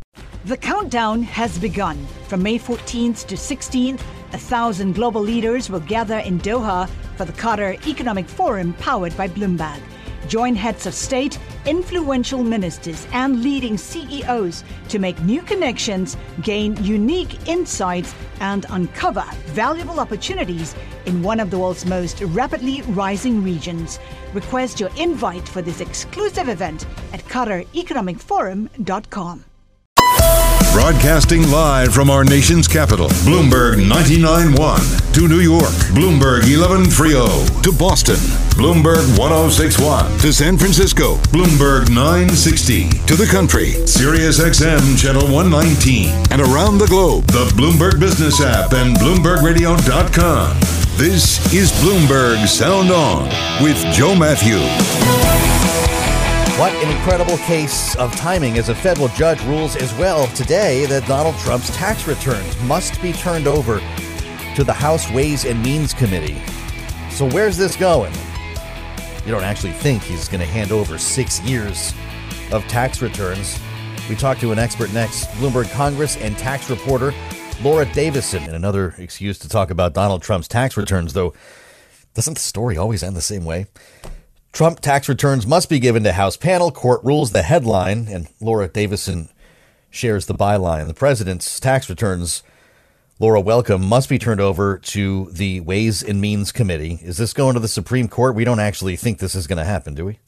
[0.46, 2.07] The countdown has begun.
[2.26, 4.00] From May 14th to 16th,
[4.33, 9.28] a thousand global leaders will gather in Doha for the Qatar Economic Forum powered by
[9.28, 9.83] Bloomberg.
[10.28, 17.48] Join heads of state, influential ministers, and leading CEOs to make new connections, gain unique
[17.48, 20.74] insights, and uncover valuable opportunities
[21.06, 23.98] in one of the world's most rapidly rising regions.
[24.34, 29.44] Request your invite for this exclusive event at QatarEconomicForum.com.
[30.72, 35.14] Broadcasting live from our nation's capital, Bloomberg 99.1.
[35.14, 37.62] To New York, Bloomberg 11.30.
[37.62, 38.18] To Boston,
[38.58, 40.18] Bloomberg 1061.
[40.18, 42.88] To San Francisco, Bloomberg 960.
[43.06, 46.08] To the country, Sirius XM Channel 119.
[46.32, 50.58] And around the globe, the Bloomberg Business app and BloombergRadio.com.
[50.98, 53.28] This is Bloomberg Sound On
[53.62, 54.58] with Joe Matthew.
[56.58, 61.06] What an incredible case of timing as a federal judge rules as well today that
[61.06, 63.78] Donald Trump's tax returns must be turned over
[64.56, 66.42] to the House Ways and Means Committee.
[67.10, 68.12] So, where's this going?
[69.28, 71.92] You don't actually think he's going to hand over six years
[72.50, 73.58] of tax returns.
[74.08, 77.12] We talked to an expert next Bloomberg Congress and tax reporter
[77.62, 81.34] Laura Davison, and another excuse to talk about Donald Trump's tax returns, though.
[82.14, 83.66] Doesn't the story always end the same way?
[84.52, 86.70] Trump tax returns must be given to House panel.
[86.70, 89.28] Court rules the headline, and Laura Davison
[89.90, 90.86] shares the byline.
[90.86, 92.42] The president's tax returns,
[93.20, 97.00] Laura, welcome, must be turned over to the Ways and Means Committee.
[97.02, 98.37] Is this going to the Supreme Court?
[98.37, 100.20] We don't actually think this is going to happen, do we?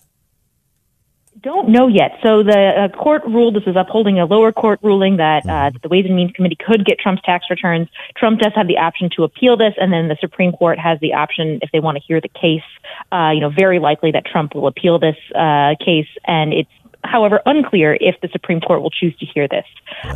[1.40, 2.18] Don't know yet.
[2.20, 5.88] So the uh, court ruled this is upholding a lower court ruling that uh, the
[5.88, 7.88] Ways and Means Committee could get Trump's tax returns.
[8.16, 11.14] Trump does have the option to appeal this, and then the Supreme Court has the
[11.14, 12.66] option if they want to hear the case.
[13.12, 16.70] Uh, you know, very likely that Trump will appeal this uh, case, and it's
[17.04, 19.64] however unclear if the Supreme Court will choose to hear this.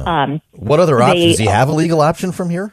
[0.07, 1.25] Um, What other they- options?
[1.33, 2.73] Does he have a legal option from here?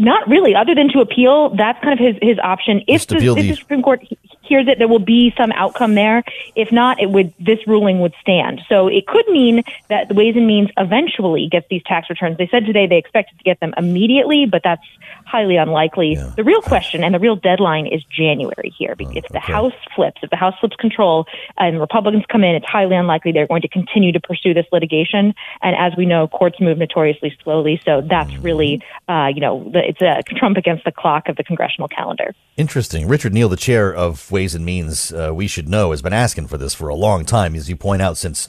[0.00, 1.50] Not really, other than to appeal.
[1.56, 2.82] That's kind of his, his option.
[2.86, 3.54] If the, if the.
[3.56, 4.00] Supreme Court
[4.48, 6.24] he- that there will be some outcome there.
[6.56, 8.60] If not, it would this ruling would stand.
[8.68, 12.38] So it could mean that the Ways and Means eventually gets these tax returns.
[12.38, 14.82] They said today they expected to get them immediately, but that's
[15.24, 16.14] highly unlikely.
[16.36, 18.94] The real question and the real deadline is January here.
[18.96, 21.26] Because if the House flips, if the House flips control
[21.58, 25.34] and Republicans come in, it's highly unlikely they're going to continue to pursue this litigation.
[25.62, 27.80] And as we know, courts move notoriously slowly.
[27.84, 31.88] So that's really, uh, you know, it's a Trump against the clock of the congressional
[31.88, 32.34] calendar.
[32.56, 33.06] Interesting.
[33.06, 36.46] Richard Neal, the chair of Ways and Means, uh, we should know, has been asking
[36.46, 38.46] for this for a long time, as you point out, since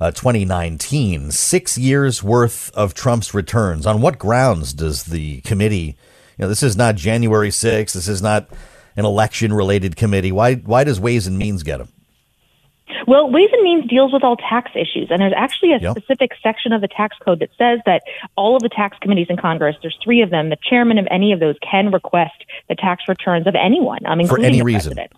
[0.00, 1.30] uh, 2019.
[1.30, 3.86] Six years worth of Trump's returns.
[3.86, 5.96] On what grounds does the committee,
[6.36, 8.48] you know, this is not January 6th, this is not
[8.96, 10.32] an election related committee.
[10.32, 11.90] Why, why does Ways and Means get them?
[13.06, 15.98] Well, Ways and Means deals with all tax issues, and there's actually a Yep.
[15.98, 18.02] specific section of the tax code that says that
[18.34, 21.32] all of the tax committees in Congress, there's three of them, the chairman of any
[21.32, 22.34] of those can request
[22.68, 24.94] the tax returns of anyone, um, For including any the reason.
[24.94, 25.12] president.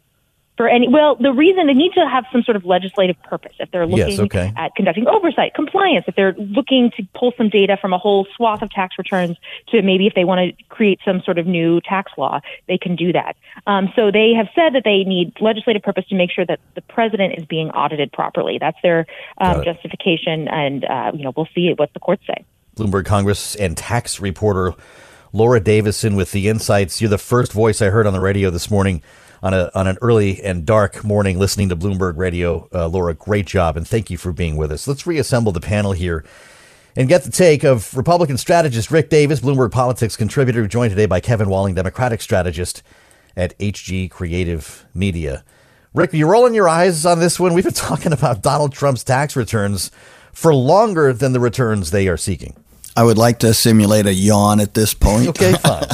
[0.60, 3.54] For any, well, the reason they need to have some sort of legislative purpose.
[3.58, 4.52] If they're Yes, looking okay.
[4.58, 8.60] at conducting oversight, compliance, if they're looking to pull some data from a whole swath
[8.60, 12.12] of tax returns to maybe if they want to create some sort of new tax
[12.18, 13.36] law, they can do that.
[13.66, 16.82] Um, so they have said that they need legislative purpose to make sure that the
[16.82, 18.58] president is being audited properly.
[18.58, 19.06] That's their
[19.38, 22.44] um, justification, and uh, you know we'll see what the courts say.
[22.76, 24.74] Bloomberg Congress and tax reporter
[25.32, 27.00] Laura Davison with the insights.
[27.00, 29.02] You're the first voice I heard on the radio this morning
[29.42, 32.68] on a on an early and dark morning listening to Bloomberg Radio.
[32.72, 34.86] Uh, Laura, great job and thank you for being with us.
[34.86, 36.24] Let's reassemble the panel here
[36.96, 41.20] and get the take of Republican strategist Rick Davis, Bloomberg Politics contributor, joined today by
[41.20, 42.82] Kevin Walling, Democratic strategist
[43.36, 45.44] at HG Creative Media.
[45.94, 47.54] Rick, you're rolling your eyes on this one?
[47.54, 49.90] We've been talking about Donald Trump's tax returns
[50.32, 52.54] for longer than the returns they are seeking.
[52.96, 55.28] I would like to simulate a yawn at this point.
[55.28, 55.84] Okay, fine.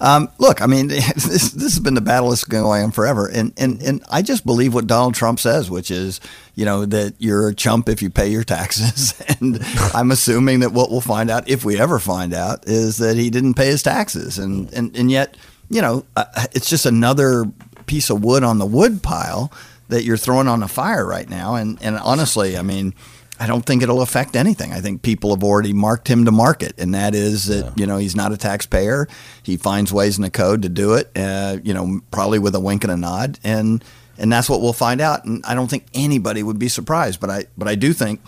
[0.00, 3.52] um, look, I mean, this, this has been the battle that's going on forever, and,
[3.56, 6.20] and and I just believe what Donald Trump says, which is,
[6.54, 9.60] you know, that you're a chump if you pay your taxes, and
[9.94, 13.30] I'm assuming that what we'll find out, if we ever find out, is that he
[13.30, 15.36] didn't pay his taxes, and and and yet,
[15.68, 17.44] you know, uh, it's just another
[17.86, 19.52] piece of wood on the wood pile
[19.88, 22.94] that you're throwing on the fire right now, and and honestly, I mean.
[23.40, 24.72] I don't think it'll affect anything.
[24.72, 27.96] I think people have already marked him to market, and that is that you know
[27.96, 29.08] he's not a taxpayer.
[29.42, 31.10] He finds ways in the code to do it.
[31.16, 33.84] Uh, you know, probably with a wink and a nod, and
[34.18, 35.24] and that's what we'll find out.
[35.24, 37.20] And I don't think anybody would be surprised.
[37.20, 38.20] But I but I do think.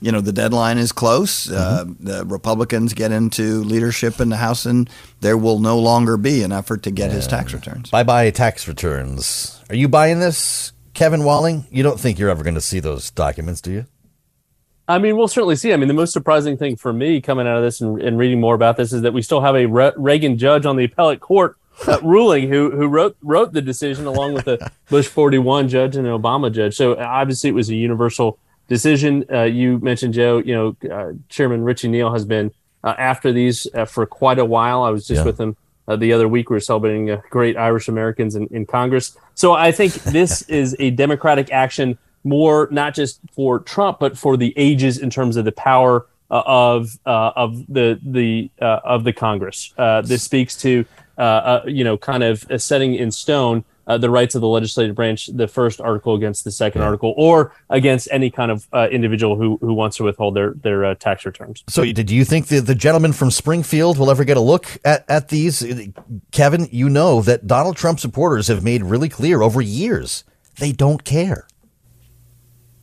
[0.00, 1.50] You know the deadline is close.
[1.50, 4.88] Uh, the Republicans get into leadership in the House, and
[5.22, 7.90] there will no longer be an effort to get his tax returns.
[7.90, 9.60] Bye bye tax returns.
[9.68, 11.66] Are you buying this, Kevin Walling?
[11.72, 13.86] You don't think you're ever going to see those documents, do you?
[14.88, 15.72] I mean, we'll certainly see.
[15.72, 18.40] I mean, the most surprising thing for me coming out of this and, and reading
[18.40, 21.20] more about this is that we still have a Re- Reagan judge on the appellate
[21.20, 25.94] court uh, ruling who who wrote wrote the decision along with a Bush 41 judge
[25.96, 26.74] and an Obama judge.
[26.74, 29.24] So obviously, it was a universal decision.
[29.30, 30.38] Uh, you mentioned Joe.
[30.38, 32.50] You know, uh, Chairman Richie Neal has been
[32.82, 34.82] uh, after these uh, for quite a while.
[34.82, 35.24] I was just Yeah.
[35.26, 36.48] with him uh, the other week.
[36.50, 39.16] We were celebrating uh, great Irish Americans in, in Congress.
[39.34, 41.98] So I think this is a Democratic action
[42.28, 46.42] more not just for Trump, but for the ages in terms of the power uh,
[46.44, 49.72] of uh, of the the uh, of the Congress.
[49.78, 50.84] Uh, this speaks to
[51.16, 53.64] uh, uh, you know kind of setting in stone.
[53.86, 57.54] Uh, the rights of the legislative branch, the first article against the second article, or
[57.70, 61.24] against any kind of uh, individual who who wants to withhold their their uh, tax
[61.24, 61.64] returns.
[61.68, 65.08] So, did you think that the gentleman from Springfield will ever get a look at,
[65.08, 65.64] at these?
[66.32, 70.22] Kevin, you know that Donald Trump supporters have made really clear over years
[70.58, 71.46] they don't care.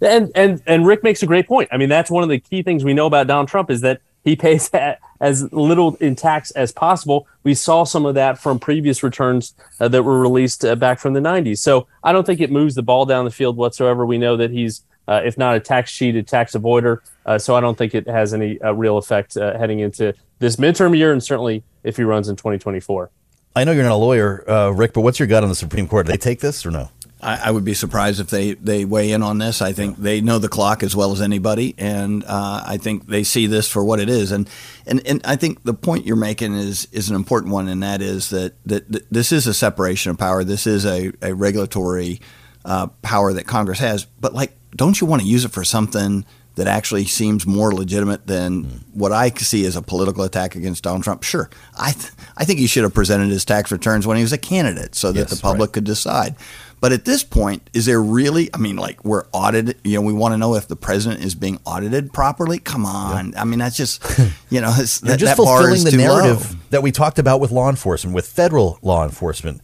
[0.05, 1.69] And and and Rick makes a great point.
[1.71, 4.01] I mean, that's one of the key things we know about Donald Trump is that
[4.25, 4.69] he pays
[5.21, 7.27] as little in tax as possible.
[7.43, 11.13] We saw some of that from previous returns uh, that were released uh, back from
[11.13, 11.59] the 90s.
[11.59, 14.05] So I don't think it moves the ball down the field whatsoever.
[14.05, 16.99] We know that he's, uh, if not a tax cheat, a tax avoider.
[17.25, 20.57] Uh, so I don't think it has any uh, real effect uh, heading into this
[20.57, 23.09] midterm year, and certainly if he runs in 2024.
[23.55, 26.07] I know you're not a lawyer, Rick, but what's your gut on the Supreme Court?
[26.07, 26.89] Did they take this or no?
[27.25, 29.61] I, I would be surprised if they, they weigh in on this.
[29.61, 33.23] I think they know the clock as well as anybody, and uh, I think they
[33.23, 34.31] see this for what it is.
[34.31, 34.47] And,
[34.85, 38.01] and and I think the point you're making is is an important one, and that
[38.01, 40.43] is that that, that this is a separation of power.
[40.43, 42.21] This is a, a regulatory
[42.63, 44.05] uh, power that Congress has.
[44.05, 46.25] But like, don't you want to use it for something?
[46.55, 51.03] That actually seems more legitimate than what I see as a political attack against Donald
[51.03, 51.23] Trump.
[51.23, 54.31] Sure, I th- I think he should have presented his tax returns when he was
[54.31, 56.38] a candidate, so that Yes, the public could decide.
[56.85, 58.47] But at this point, is there really?
[58.53, 59.79] I mean, like we're audited.
[59.83, 62.59] You know, we want to know if the president is being audited properly.
[62.59, 64.03] Come on, I mean that's just
[64.51, 66.59] you know that, just that fulfilling is the narrative low.
[66.69, 69.61] that we talked about with law enforcement, with federal law enforcement.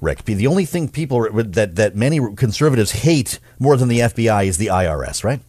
[0.00, 4.58] Rick, the only thing people that that many conservatives hate more than the FBI is
[4.58, 5.42] the IRS, right?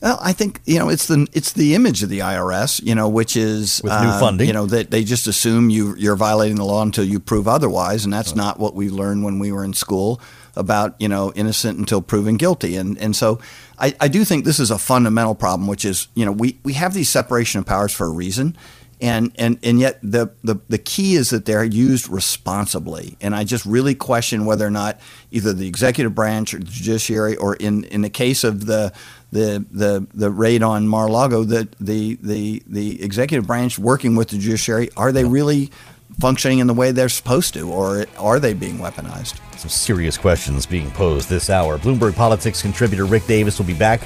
[0.00, 3.10] Well, I think you know it's the it's the image of the IRS, you know,
[3.10, 4.46] which is With new uh, funding.
[4.46, 8.04] You know that they just assume you you're violating the law until you prove otherwise,
[8.04, 10.22] and that's not what we learned when we were in school
[10.58, 13.40] about you know innocent until proven guilty, and and so
[13.78, 16.74] I, I do think this is a fundamental problem, which is you know we we
[16.74, 18.56] have these separation of powers for a reason.
[19.00, 23.44] And, and and yet the, the the key is that they're used responsibly, and I
[23.44, 24.98] just really question whether or not
[25.30, 28.92] either the executive branch or the judiciary, or in, in the case of the
[29.30, 34.38] the the the raid on Mar-a-Lago, that the the the executive branch working with the
[34.38, 35.70] judiciary are they really
[36.18, 39.38] functioning in the way they're supposed to, or are they being weaponized?
[39.56, 41.78] Some serious questions being posed this hour.
[41.78, 44.00] Bloomberg Politics contributor Rick Davis will be back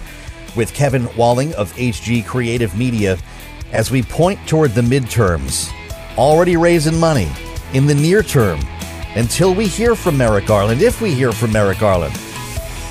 [0.55, 3.19] with Kevin Walling of HG Creative Media
[3.73, 5.73] as we point toward the midterms,
[6.19, 7.31] already raising money
[7.73, 8.61] in the near term
[9.15, 12.15] until we hear from Merrick Garland, if we hear from Merrick Garland.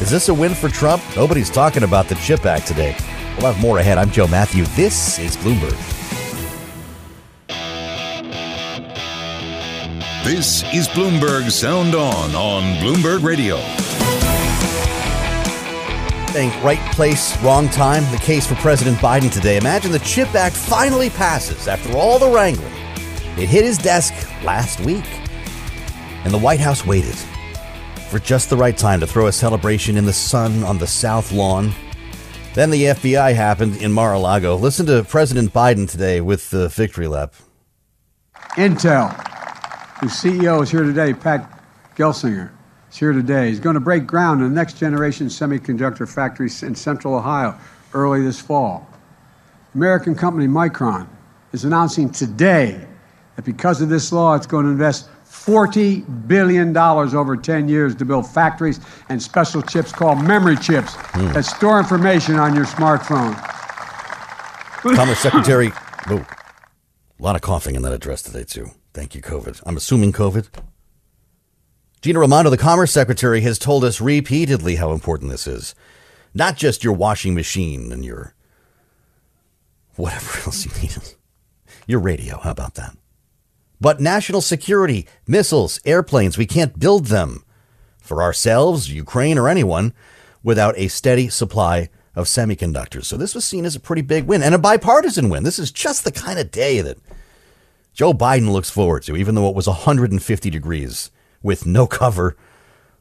[0.01, 1.03] Is this a win for Trump?
[1.15, 2.95] Nobody's talking about the CHIP Act today.
[3.37, 3.99] We'll have more ahead.
[3.99, 4.65] I'm Joe Matthew.
[4.65, 6.00] This is Bloomberg.
[10.23, 13.57] This is Bloomberg Sound On on Bloomberg Radio.
[16.31, 18.03] Think right place, wrong time.
[18.11, 19.57] The case for President Biden today.
[19.57, 22.71] Imagine the CHIP Act finally passes after all the wrangling.
[23.35, 24.13] It hit his desk
[24.43, 25.07] last week,
[26.23, 27.15] and the White House waited
[28.07, 31.31] for just the right time to throw a celebration in the sun on the South
[31.31, 31.73] Lawn.
[32.53, 34.55] Then the FBI happened in Mar a Lago.
[34.55, 37.33] Listen to President Biden today with the victory lap.
[38.51, 39.30] Intel
[40.01, 41.61] whose CEO is here today, Pat
[41.95, 42.49] Gelsinger,
[42.91, 43.49] is here today.
[43.49, 47.55] He's going to break ground in the next generation semiconductor factory in central Ohio
[47.93, 48.87] early this fall.
[49.75, 51.07] American company Micron
[51.53, 52.83] is announcing today
[53.35, 58.03] that because of this law, it's going to invest $40 billion over 10 years to
[58.03, 58.79] build factories
[59.09, 61.31] and special chips called memory chips mm.
[61.33, 63.35] that store information on your smartphone.
[64.95, 65.71] Commerce Secretary,
[66.09, 66.25] oh,
[67.19, 68.71] a lot of coughing in that address today, too.
[68.93, 69.61] Thank you, COVID.
[69.65, 70.49] I'm assuming COVID.
[72.01, 75.75] Gina Raimondo, the Commerce Secretary, has told us repeatedly how important this is.
[76.33, 78.33] Not just your washing machine and your
[79.95, 80.97] whatever else you need.
[81.87, 82.95] Your radio, how about that?
[83.79, 87.43] But national security, missiles, airplanes, we can't build them
[87.97, 89.93] for ourselves, Ukraine, or anyone
[90.43, 93.05] without a steady supply of semiconductors.
[93.05, 95.43] So this was seen as a pretty big win and a bipartisan win.
[95.43, 96.97] This is just the kind of day that
[98.01, 101.11] Joe Biden looks forward to, even though it was 150 degrees
[101.43, 102.35] with no cover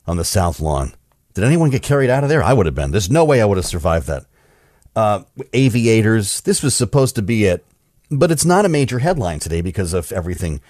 [0.07, 0.93] on the South Lawn.
[1.33, 2.43] Did anyone get carried out of there?
[2.43, 2.91] I would have been.
[2.91, 4.27] There's no way I would have survived that.
[4.95, 5.23] Uh,
[5.55, 7.65] aviators, this was supposed to be it,
[8.11, 10.61] but it's not a major headline today because of everything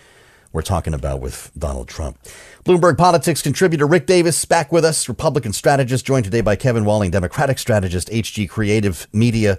[0.53, 2.17] we're talking about with Donald Trump.
[2.65, 7.11] Bloomberg Politics contributor Rick Davis back with us, Republican strategist, joined today by Kevin Walling,
[7.11, 9.59] Democratic strategist, HG Creative Media,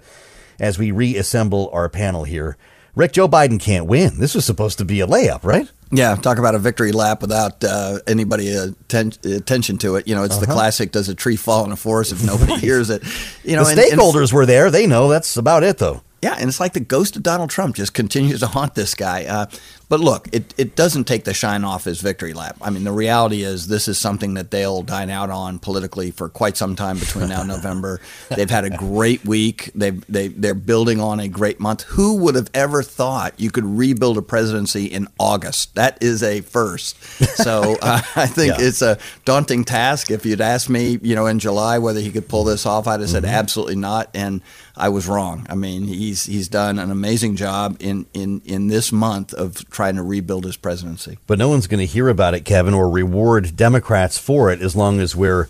[0.62, 2.56] as we reassemble our panel here.
[2.96, 4.20] Rick, Joe Biden can't win.
[4.20, 5.70] This was supposed to be a layup, right?
[5.92, 10.08] Yeah, talk about a victory lap without uh, anybody atten- attention to it.
[10.08, 10.46] You know, it's uh-huh.
[10.46, 13.04] the classic: does a tree fall in a forest if nobody hears it?
[13.44, 15.10] You know, the stakeholders and, were there; they know.
[15.10, 16.02] That's about it, though.
[16.22, 19.26] Yeah, and it's like the ghost of Donald Trump just continues to haunt this guy.
[19.26, 19.48] Uh,
[19.92, 22.56] but look, it, it doesn't take the shine off his victory lap.
[22.62, 26.30] I mean, the reality is this is something that they'll dine out on politically for
[26.30, 28.00] quite some time between now and November.
[28.30, 29.70] They've had a great week.
[29.76, 31.82] They've, they, they're building on a great month.
[31.82, 35.76] Who would have ever thought you could rebuild a presidency in August?
[35.76, 36.96] That is a first.
[37.36, 38.66] So uh, I think yeah.
[38.66, 40.10] it's a daunting task.
[40.10, 43.02] If you'd asked me, you know, in July whether he could pull this off, I'd
[43.02, 43.34] have said mm-hmm.
[43.34, 44.10] absolutely not.
[44.14, 44.42] And
[44.78, 45.46] I was wrong.
[45.50, 49.81] I mean, he's he's done an amazing job in in in this month of trying
[49.90, 51.18] to rebuild his presidency.
[51.26, 54.76] But no one's going to hear about it, Kevin, or reward Democrats for it as
[54.76, 55.48] long as we're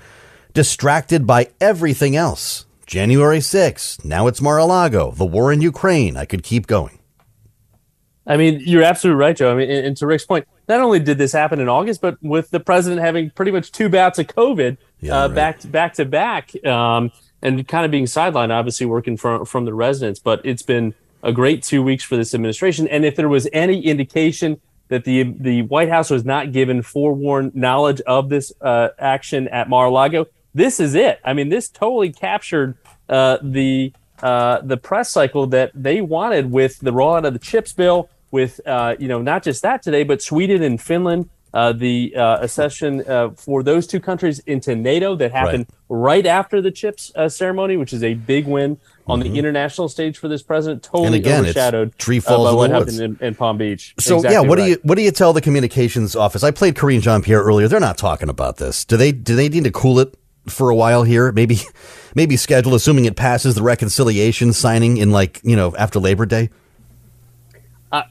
[0.53, 2.65] distracted by everything else.
[2.86, 6.15] January 6th, now it's Mar-a-Lago, the war in Ukraine.
[6.15, 6.99] I could keep going.
[8.27, 9.51] I mean, you're absolutely right, Joe.
[9.51, 12.51] I mean, and to Rick's point, not only did this happen in August, but with
[12.51, 15.36] the president having pretty much two bouts of COVID yeah, uh, right.
[15.36, 16.65] back to back to back.
[16.65, 17.11] Um,
[17.41, 20.19] and kind of being sidelined, obviously working from from the residence.
[20.19, 20.93] But it's been
[21.24, 22.88] a great two weeks for this administration.
[22.88, 24.59] And if there was any indication
[24.89, 29.69] that the the White House was not given forewarned knowledge of this uh, action at
[29.69, 31.19] Mar-a-Lago, this is it.
[31.24, 32.76] I mean, this totally captured
[33.07, 37.74] uh, the uh, the press cycle that they wanted with the rollout of the chips
[37.74, 38.09] bill.
[38.32, 42.38] With uh, you know not just that today, but Sweden and Finland uh, the uh,
[42.41, 47.11] accession uh, for those two countries into NATO that happened right, right after the CHIPS
[47.15, 49.34] uh, ceremony, which is a big win on mm-hmm.
[49.34, 50.84] the international stage for this president.
[50.84, 53.93] Totally and again, overshadowed tree uh, falls by what happened in, in, Palm Beach.
[53.99, 54.66] So exactly yeah, what right.
[54.66, 56.43] do you what do you tell the communications office?
[56.43, 57.68] I played Karine Jean Pierre earlier.
[57.68, 58.86] They're not talking about this.
[58.86, 59.12] Do they?
[59.12, 60.16] Do they need to cool it
[60.47, 61.32] for a while here?
[61.32, 61.60] Maybe,
[62.16, 66.49] maybe schedule, assuming it passes the reconciliation signing in like you know after Labor Day.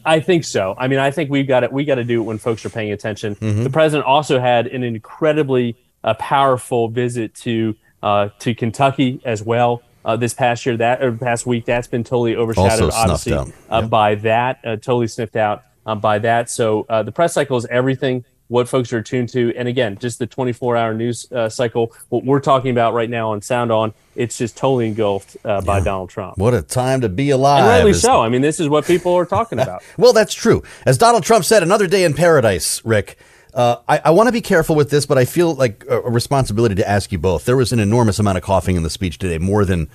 [0.04, 0.74] I, think so.
[0.76, 1.72] I mean, I think we've got it.
[1.72, 3.34] We got to do it when folks are paying attention.
[3.36, 3.64] Mm-hmm.
[3.64, 5.74] The president also had an incredibly
[6.04, 10.76] uh, powerful visit to uh, to Kentucky as well uh, this past year.
[10.76, 14.60] That or past week, that's been totally overshadowed, obviously, uh, by that.
[14.64, 16.50] Uh, totally sniffed out um, by that.
[16.50, 19.54] So uh, the press cycle is everything what folks are tuned to.
[19.56, 23.30] And again, just the 24 hour news uh, cycle, what we're talking about right now
[23.30, 26.36] on Sound On, it's just totally engulfed uh, by Donald Trump.
[26.36, 27.60] What a time to be alive.
[27.60, 28.20] And rightly so.
[28.20, 29.84] I mean, this is what people are talking about.
[29.96, 30.64] well, that's true.
[30.84, 33.16] As Donald Trump said, another day in paradise, Rick.
[33.52, 36.10] Uh, I, I want to be careful with this, but I feel like a, a
[36.10, 37.44] responsibility to ask you both.
[37.44, 39.88] There was an enormous amount of coughing in the speech today, more than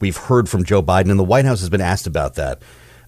[0.00, 2.62] we've heard from Joe Biden, and the White House has been asked about that.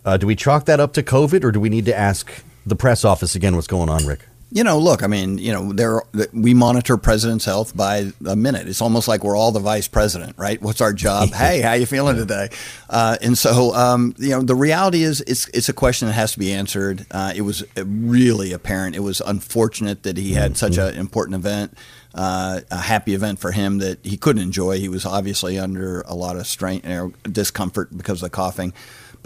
[0.05, 2.77] Uh, do we chalk that up to COVID, or do we need to ask the
[2.77, 4.21] press office again what's going on, Rick?
[4.53, 8.69] You know, look, I mean, you know, there we monitor president's health by a minute.
[8.69, 10.63] It's almost like we're all the vice president, right?
[10.63, 11.31] What's our job?
[11.35, 12.51] hey, how you feeling today?
[12.89, 16.33] Uh, and so, um, you know, the reality is, it's it's a question that has
[16.33, 17.07] to be answered.
[17.11, 18.95] Uh, it was really apparent.
[18.95, 21.77] It was unfortunate that he had such an important event.
[22.15, 24.79] Uh, a happy event for him that he couldn't enjoy.
[24.79, 28.73] He was obviously under a lot of strain, know, discomfort because of the coughing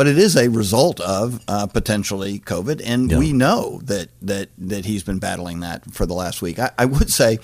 [0.00, 4.86] but it is a result of uh, potentially COVID, and we know that that that
[4.86, 6.58] he's been battling that for the last week.
[6.58, 7.38] I, I would say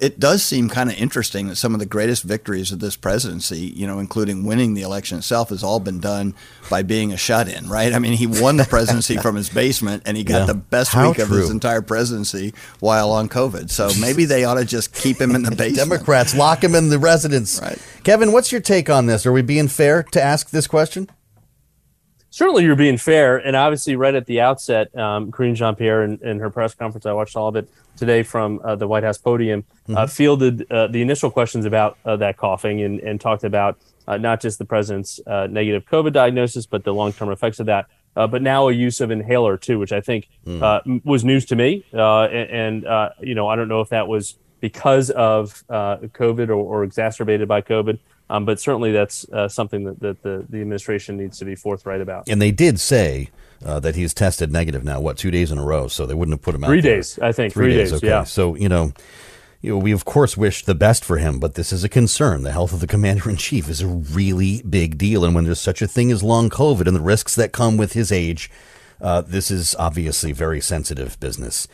[0.00, 3.72] it does seem kind of interesting that some of the greatest victories of this presidency,
[3.76, 6.34] you know, including winning the election itself, has all been done
[6.68, 7.92] by being a shut-in, right?
[7.92, 10.46] I mean, he won the presidency from his basement, and he got Yeah.
[10.46, 13.70] the best How week of his entire presidency while on COVID.
[13.70, 15.88] So maybe they ought to just keep him in the basement.
[15.88, 17.60] Democrats lock him in the residence.
[17.62, 17.78] Right.
[18.02, 19.24] Kevin, what's your take on this?
[19.24, 21.08] Are we being fair to ask this question?
[22.32, 26.38] Certainly you're being fair and obviously right at the outset um, Karine jean-pierre in, in
[26.40, 29.64] her press conference i watched all of it today from uh, the white house podium
[29.90, 30.10] uh, Mhm.
[30.10, 33.78] fielded uh, the initial questions about uh, that coughing and, and talked about
[34.08, 37.86] uh, not just the president's uh, negative covid diagnosis but the long-term effects of that
[38.16, 40.60] uh, but now a use of inhaler too which i think Mm.
[40.62, 44.08] uh, was news to me uh, and, uh, you know i don't know if that
[44.08, 47.98] was because of uh, covid or, or exacerbated by covid
[48.32, 52.00] um, but certainly that's uh, something that, that the, the administration needs to be forthright
[52.00, 53.28] about And they did say
[53.64, 55.00] uh, that he's tested negative now.
[55.00, 55.86] What two days in a row?
[55.86, 56.68] So they wouldn't have put him out.
[56.68, 56.96] Three there.
[56.96, 57.52] days, I think.
[57.52, 58.06] Three days, Okay.
[58.08, 58.24] yeah.
[58.24, 58.94] So you know,
[59.60, 62.42] you know, we of course wish the best for him, but this is a concern.
[62.42, 65.60] The health of the commander in chief is a really big deal, and when there's
[65.60, 68.50] such a thing as long COVID and the risks that come with his age,
[69.02, 71.68] uh, this is obviously very sensitive business.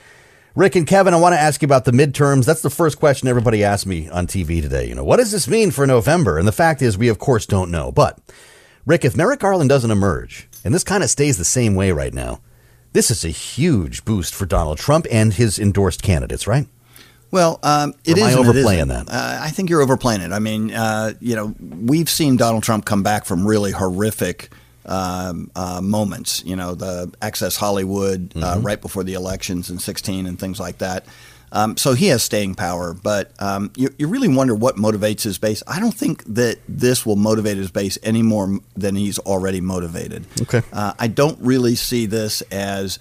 [0.58, 2.44] Rick and Kevin, I want to ask you about the midterms.
[2.44, 4.88] That's the first question everybody asked me on TV today.
[4.88, 6.36] You know, what does this mean for November?
[6.36, 7.92] And the fact is, we of course don't know.
[7.92, 8.18] But
[8.84, 12.12] Rick, if Merrick Garland doesn't emerge, and this kind of stays the same way right
[12.12, 12.40] now,
[12.92, 16.66] this is a huge boost for Donald Trump and his endorsed candidates, right?
[17.30, 19.08] Well, um, it Or am I is overplaying that?
[19.08, 20.32] Uh, I think you're overplaying it.
[20.32, 24.50] I mean, uh, you know, we've seen Donald Trump come back from really horrific
[24.88, 26.42] um, uh, moments.
[26.44, 28.64] You know, the Access Hollywood uh, Mhm.
[28.64, 31.04] right before the elections in 16 and things like that.
[31.50, 35.38] Um, so he has staying power, but um, you, you really wonder what motivates his
[35.38, 35.62] base.
[35.66, 40.26] I don't think that this will motivate his base any more than he's already motivated.
[40.42, 40.60] Okay.
[40.74, 42.98] Uh, I don't really see this as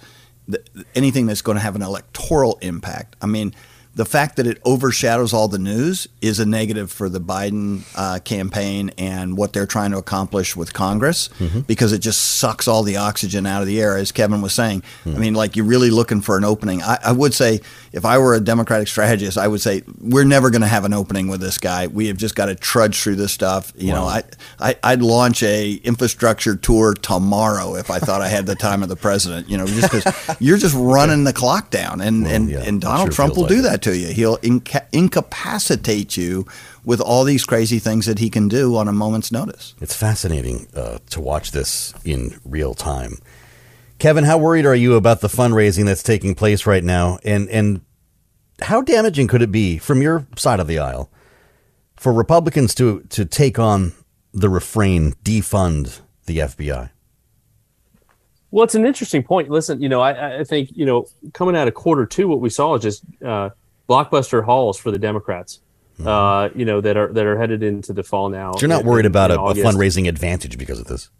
[0.50, 0.64] th-
[0.94, 3.16] anything that's going to have an electoral impact.
[3.20, 3.54] I mean,
[3.98, 8.20] the fact that it overshadows all the news is a negative for the Biden uh,
[8.20, 11.66] campaign and what they're trying to accomplish with Congress Mhm.
[11.66, 14.84] because it just sucks all the oxygen out of the air, as Kevin was saying.
[15.04, 16.80] I mean, like you're really looking for an opening.
[16.80, 17.60] I, I would say,
[17.92, 20.92] if I were a Democratic strategist, I would say we're never going to have an
[20.94, 21.88] opening with this guy.
[21.88, 23.72] We have just got to trudge through this stuff.
[23.76, 24.22] You know, I,
[24.60, 28.88] I I'd launch a infrastructure tour tomorrow if I thought I had the time of
[28.88, 29.48] the president.
[29.50, 33.12] You know, just because you're just running the clock down, and and, and Donald sure
[33.14, 34.08] Trump will like do that to you.
[34.08, 36.46] He'll inca- incapacitate you
[36.84, 39.74] with all these crazy things that he can do on a moment's notice.
[39.80, 43.18] It's fascinating uh, to watch this in real time.
[43.98, 47.80] Kevin, how worried are you about the fundraising that's taking place right now, and and
[48.62, 51.10] how damaging could it be from your side of the aisle
[51.96, 53.92] for Republicans to to take on
[54.32, 56.90] the refrain defund the FBI?
[58.50, 59.50] Well, it's an interesting point.
[59.50, 62.50] Listen, you know, I, I think you know, coming out of quarter two, what we
[62.50, 63.50] saw is just uh,
[63.88, 65.60] blockbuster hauls for the Democrats.
[66.04, 68.52] Uh, you know, that are that are headed into the fall now.
[68.52, 71.10] So you're not in- worried about a, a fundraising advantage because of this.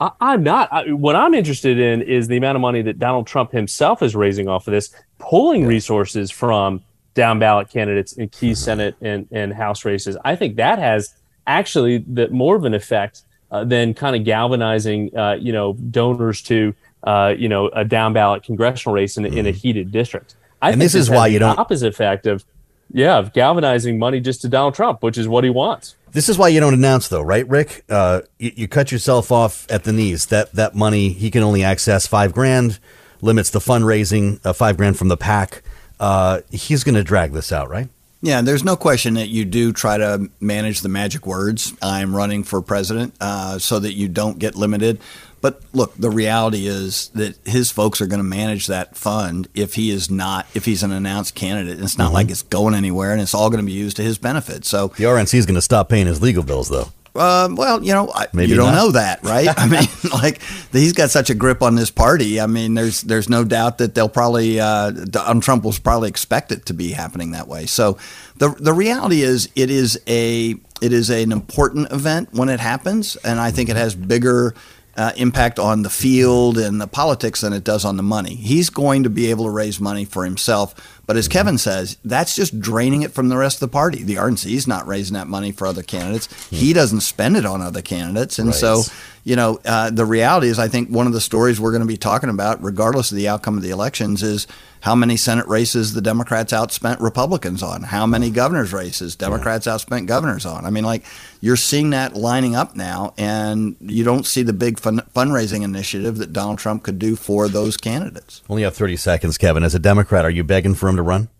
[0.00, 0.72] I, I'm not.
[0.72, 4.16] I, what I'm interested in is the amount of money that Donald Trump himself is
[4.16, 9.52] raising off of this, pulling resources from down ballot candidates in key Senate and, and
[9.52, 10.16] House races.
[10.24, 11.14] I think that has
[11.46, 16.42] actually the, more of an effect uh, than kind of galvanizing, uh, you know, donors
[16.42, 20.36] to, uh, you know, a down ballot congressional race in, a in a heated district.
[20.64, 22.44] I And this is why you don't- opposite effect of,
[22.92, 25.94] yeah, of galvanizing money just to Donald Trump, which is what he wants.
[26.12, 27.84] This is why you don't announce, though, right, Rick?
[27.90, 30.26] Uh, you, you cut yourself off at the knees.
[30.26, 32.78] That that money he can only access five grand,
[33.20, 35.62] limits the fundraising uh, five grand from the PAC.
[35.98, 37.88] Uh, he's going to drag this out, right?
[38.22, 41.74] Yeah, there's no question that you do try to manage the magic words.
[41.82, 44.98] I'm running for president uh, so that you don't get limited.
[45.44, 49.74] But look, the reality is that his folks are going to manage that fund if
[49.74, 51.82] he is not, if he's an announced candidate.
[51.82, 52.14] It's not mm-hmm.
[52.14, 54.64] like it's going anywhere and it's all going to be used to his benefit.
[54.64, 56.88] So the RNC is going to stop paying his legal bills, though.
[57.14, 58.84] Uh, well, you know, Maybe you don't not.
[58.84, 59.46] know that, right?
[59.54, 60.40] I mean, like
[60.72, 62.40] he's got such a grip on this party.
[62.40, 66.52] I mean, there's there's no doubt that they'll probably uh, Donald Trump will probably expect
[66.52, 67.66] it to be happening that way.
[67.66, 67.98] So
[68.38, 73.16] the the reality is, it is a it is an important event when it happens,
[73.16, 74.54] and I think it has bigger
[74.96, 78.34] uh, impact on the field and the politics than it does on the money.
[78.34, 80.74] He's going to be able to raise money for himself,
[81.06, 84.02] but as Kevin says, that's just draining it from the rest of the party.
[84.02, 86.28] The RNC is not raising that money for other candidates.
[86.50, 88.54] He doesn't spend it on other candidates, and right.
[88.54, 88.82] so
[89.24, 91.88] you know uh, the reality is, I think one of the stories we're going to
[91.88, 94.46] be talking about, regardless of the outcome of the elections, is
[94.80, 99.72] how many Senate races the Democrats outspent Republicans on, how many governor's races Democrats yeah.
[99.72, 100.66] outspent governors on.
[100.66, 101.04] I mean, like
[101.40, 106.18] you're seeing that lining up now, and you don't see the big fun- fundraising initiative
[106.18, 108.42] that Donald Trump could do for those candidates.
[108.48, 109.64] Only have 30 seconds, Kevin.
[109.64, 111.30] As a Democrat, are you begging for him to run?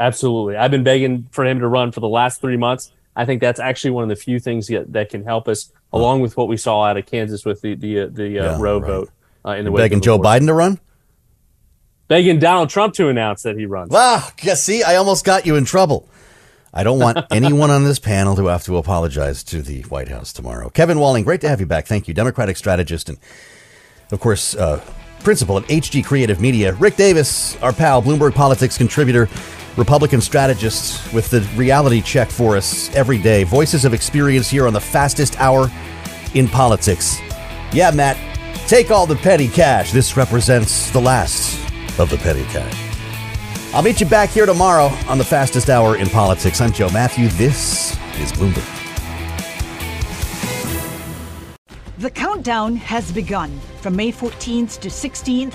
[0.00, 0.56] Absolutely.
[0.56, 2.90] I've been begging for him to run for the last three months.
[3.14, 6.20] I think that's actually one of the few things that, that can help us, along
[6.20, 8.78] with what we saw out of Kansas with the the, uh, the uh, yeah, Roe
[8.78, 8.86] right.
[8.86, 9.10] vote
[9.44, 10.80] uh, in the way begging Joe Biden to run
[12.10, 13.92] begging Donald Trump to announce that he runs.
[13.94, 16.08] Ah, see, I almost got you in trouble.
[16.74, 20.32] I don't want anyone on this panel to have to apologize to the White House
[20.32, 20.68] tomorrow.
[20.68, 21.86] Kevin Walling, great to have you back.
[21.86, 22.14] Thank you.
[22.14, 23.18] Democratic strategist and,
[24.10, 24.82] of course, uh,
[25.20, 26.74] principal at HG Creative Media.
[26.74, 29.28] Rick Davis, our pal, Bloomberg Politics contributor,
[29.76, 33.44] Republican strategists with the reality check for us every day.
[33.44, 35.70] Voices of experience here on the fastest hour
[36.34, 37.18] in politics.
[37.72, 38.16] Yeah, Matt,
[38.66, 39.92] take all the petty cash.
[39.92, 41.58] This represents the last
[41.98, 42.74] of the petty cash.
[43.72, 46.60] I'll meet you back here tomorrow on the fastest hour in politics.
[46.60, 47.28] I'm Joe Matthew.
[47.28, 48.66] This is Bloomberg.
[51.98, 53.60] The countdown has begun.
[53.80, 55.54] From May 14th to 16th,